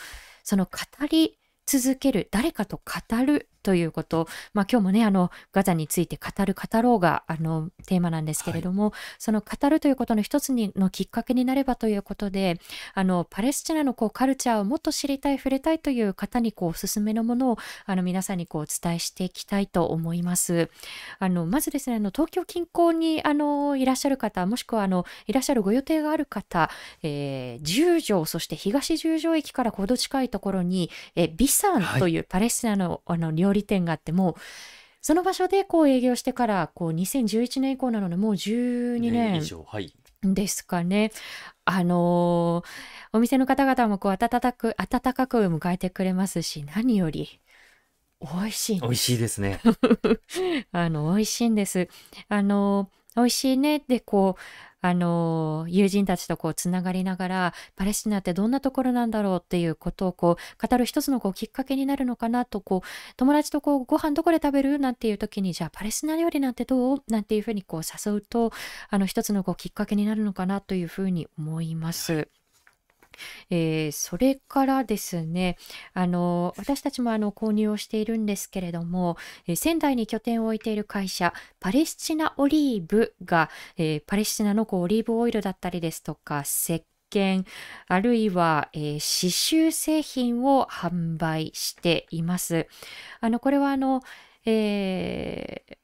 [0.43, 12.59] その語り続ける誰かと語るということ、まあ、今日もねあのガザについて語る語ろうがあのテーマなんですけれども、その語るということの一つにのきっかけになればということで
[12.93, 17.57] あのパレスチナのこうカルチャーをもっと知りたい触れたいという方にこうおすすめのものを
[17.87, 20.69] あの皆さんにこうお伝えしていきたいと思います。
[21.17, 26.69] あのまずですねあの東京近郊にあのいらっしゃる方もしくはあのいらっしゃるご予定がある方、
[27.01, 34.35] えー十条そして東十条駅からほど近いところに、えービサンというパレスチナの,、あの料理店があってもう
[35.01, 41.11] その場所でこう営業してからこう2011年以降なのでもう12年以上はいですかね。
[41.65, 42.69] あのー
[43.13, 47.41] お店の方々もこう温かく温かく迎えてくれますし何より
[48.21, 49.59] 美味しい美味しいですね
[50.71, 51.87] あの、美味しいんです。
[52.29, 54.41] あの、美味しいねで、こう、
[54.87, 59.41] あの、友人たちとこう、つながりながら、パレスチナってどんなところなんだろう？
[59.43, 64.77] っていうことをこう、語る一つのこう、きっかけになるのかなと、こう、友達とこう、ご飯どこで食べる？
[64.77, 67.03] なんていう時に、じゃあ、パレスチナ料理なんてどう？
[67.07, 68.51] なんていうふうにこう、誘うと、
[68.89, 72.29] あの、一つのこう、きっかけになるのかなというふうに思います。
[73.49, 75.57] えーそれからですね
[75.93, 87.45] あの私たちもあの購入をしているんですけれども、えー仙台に拠点を置いている会社パレスチナオリーブが、えーパレスチナのこうオリーブオイルだったりですとか石鹸
[87.87, 92.67] あるいは、えー刺繍製品を販売しています。
[93.21, 94.01] あのこれはあの、
[94.45, 95.77] えー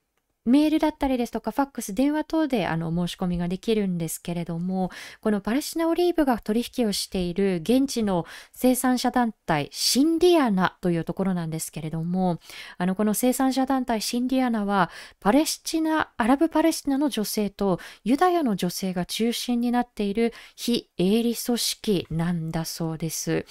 [0.45, 4.89] メールだったりですとかファックス電話等であの申し込みができるんですけれども
[5.21, 12.39] このパレスチナオリーブが取引をしている現地の生産者団体シンディアナというところなんですけれども
[12.77, 14.89] あのこの生産者団体シンディアナは
[15.19, 23.45] パレスチナアラブパレスチナの女性とユダヤの女性が中心になっている非営利組織なんだそうです。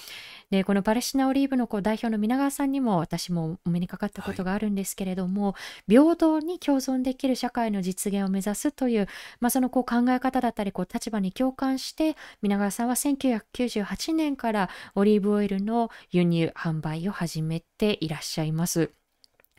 [0.50, 5.54] でこのパレスチナオリーブのこう代表の皆川さんにも私もお目にかかったことがあるんですけれども、
[5.88, 9.08] 平等に共存できる社会の実現を目指すという、
[9.40, 18.90] まあ、そのこう考え方だったりこう立場に共感して皆川さんは1998年からオリーブオイルの輸入販売を始めていらっしゃいます。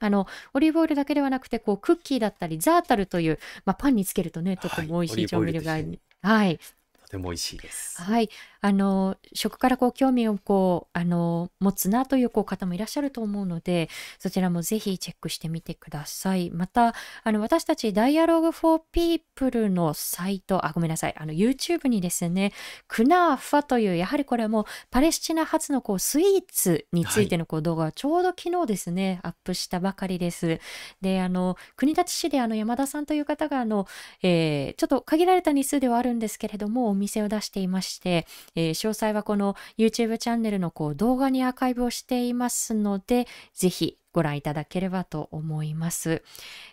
[0.02, 5.78] あのオリーブオイルだけではなくてこうクッキーだったりザータルという、まあ、パンにつけるとねとても美味しい調味料が
[6.24, 6.60] はい、
[7.04, 8.02] とても美味しいです。
[8.02, 8.30] はい、
[8.62, 13.89] あの食からこう興味をこうあの持つなというこう方もいらっしゃると思うので
[14.20, 16.51] そちらもぜひチェックしてみてください。
[16.51, 16.93] また
[17.24, 21.16] あの私たち Dialogue for People のサイトあごめんなさい。
[21.18, 22.53] あの YouTube にですね
[22.88, 30.59] クナーファというやはりこれはもうパレスチナ発のこうスイーツについてのこう動画をちょうど昨日ですね、アップしたばかりです。
[31.01, 33.88] であの国立市であの山田さんという方があの
[34.22, 38.26] えーちょっと限られた日数ではあるんですけれどもお店を出していまして、
[38.56, 46.24] えー詳細はこの YouTube チャンネルのこう動画にアーカイブをしていますのでぜひご覧いただければと思います。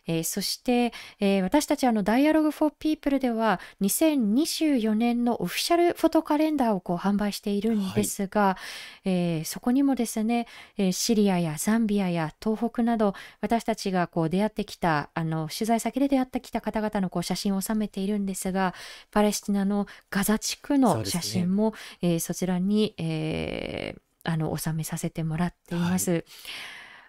[0.07, 8.57] えーそして、えー私たちあの Dialogue for People では2024年のオフィシャルフォトカレンダーをこう販売しているんですが、
[9.05, 18.75] えーそこにもですね、えーシリアやザンビアや東北など私たちがこう出会ってきたあの取材先で出会ってきた方々のこう写真を収めているんですが
[19.11, 26.23] パレスチナのガザ地区の写真もそ,、えーそちらに、えーあの収めさせてもらっています。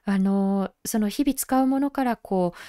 [0.06, 2.60] あのその日々使うものからこう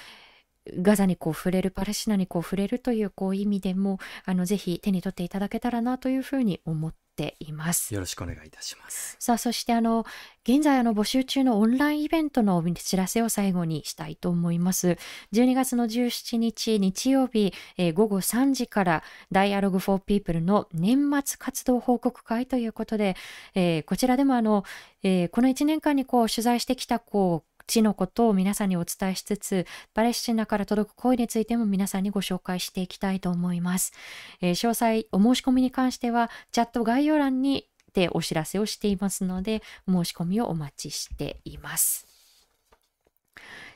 [0.77, 7.93] ガザにこう触れるパレスチナにこう触れるというこう意味でもあのぜひ手に取っていただけたらなというふうに思っています。
[7.93, 9.15] よろしくお願いいたします。
[9.19, 10.05] さあ、そしてあの、
[10.43, 14.97] 現在あの募集中のオンラインイベントのお知らせを最後にしたいと思います。
[15.33, 23.15] 12月の17日日曜日、えー午後3時から Dialogue for People の年末活動報告会ということで、
[23.53, 24.63] えーこちらでもあの、
[25.03, 33.93] えーこの1年間にこう取材してきたこう地のことを皆さんにお伝えしつつ、パレスチナから届く声についても皆さんにご紹介していきたいと思います。
[34.41, 42.07] えー詳細、お申し込みに関しては、チャット概要欄にでお知らせをしていますので、お申し込みをお待ちしています。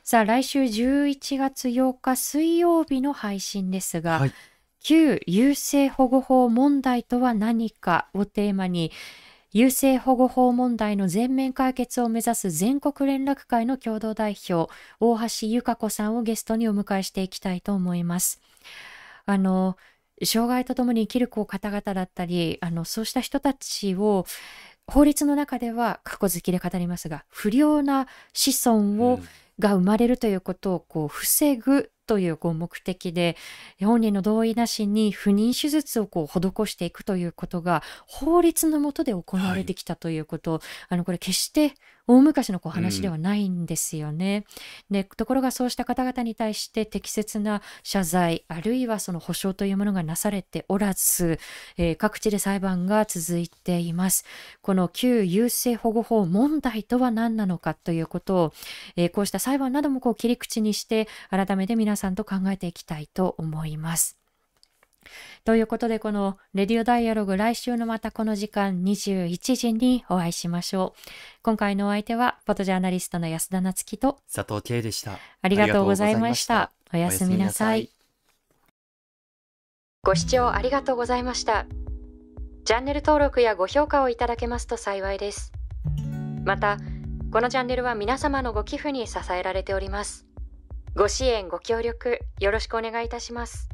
[0.03, 4.33] さあ、来週11月8日水曜日の配信ですが、はい。
[4.79, 8.91] 旧優生保護法問題とは何かをテーマに、
[9.55, 18.41] 優生保護法問題の全面解決を目指す全国連絡会の共同代表、大橋由香子さんをゲストにお迎えしていきたいと思います。
[19.25, 19.77] あの、
[20.25, 24.25] 障害とともに生きる子方々だったり、あの、そうした人たちを、
[24.87, 29.27] 法律の中では過去好きで語りますが、不良な子孫を、うん
[29.59, 33.35] が生まれるということをこう防ぐというこう目的で
[33.81, 41.73] 本人の同意なしに不妊手術をこう施していくということが法律の下で行われてきたということ、あのこれ決して
[42.07, 44.45] 大昔のこう話ではないんですよね。
[44.91, 51.39] でところがそうした方々に対して適切な謝罪あるいはその保証というものがなされておらず、
[51.77, 54.25] えー各地で裁判が続いています。
[54.61, 58.53] この旧優生保護法問題とは何なのかということを、
[58.95, 64.24] えーこうした裁判などもこう切り口にして改めて皆さんと考えていきたいと思います。
[65.43, 70.99] ということでこのレディオダイアログ来週のまたこの時間21時にお会いしましょう。
[71.43, 75.19] 今回のお相手はフォトジャーナリストの安田なつきと佐藤圭でした。
[75.41, 76.71] ありがとうございました。
[76.93, 77.89] おやすみなさい。
[80.03, 81.65] ご視聴ありがとうございました。
[82.63, 85.51] チャンネル登録やご評価をいただけますと幸いです。
[86.43, 86.77] また、
[87.31, 90.25] このチャンネルは皆様のご寄付に支えられております。
[90.95, 93.67] ご支援、ご協力、よろしくお願いいたします。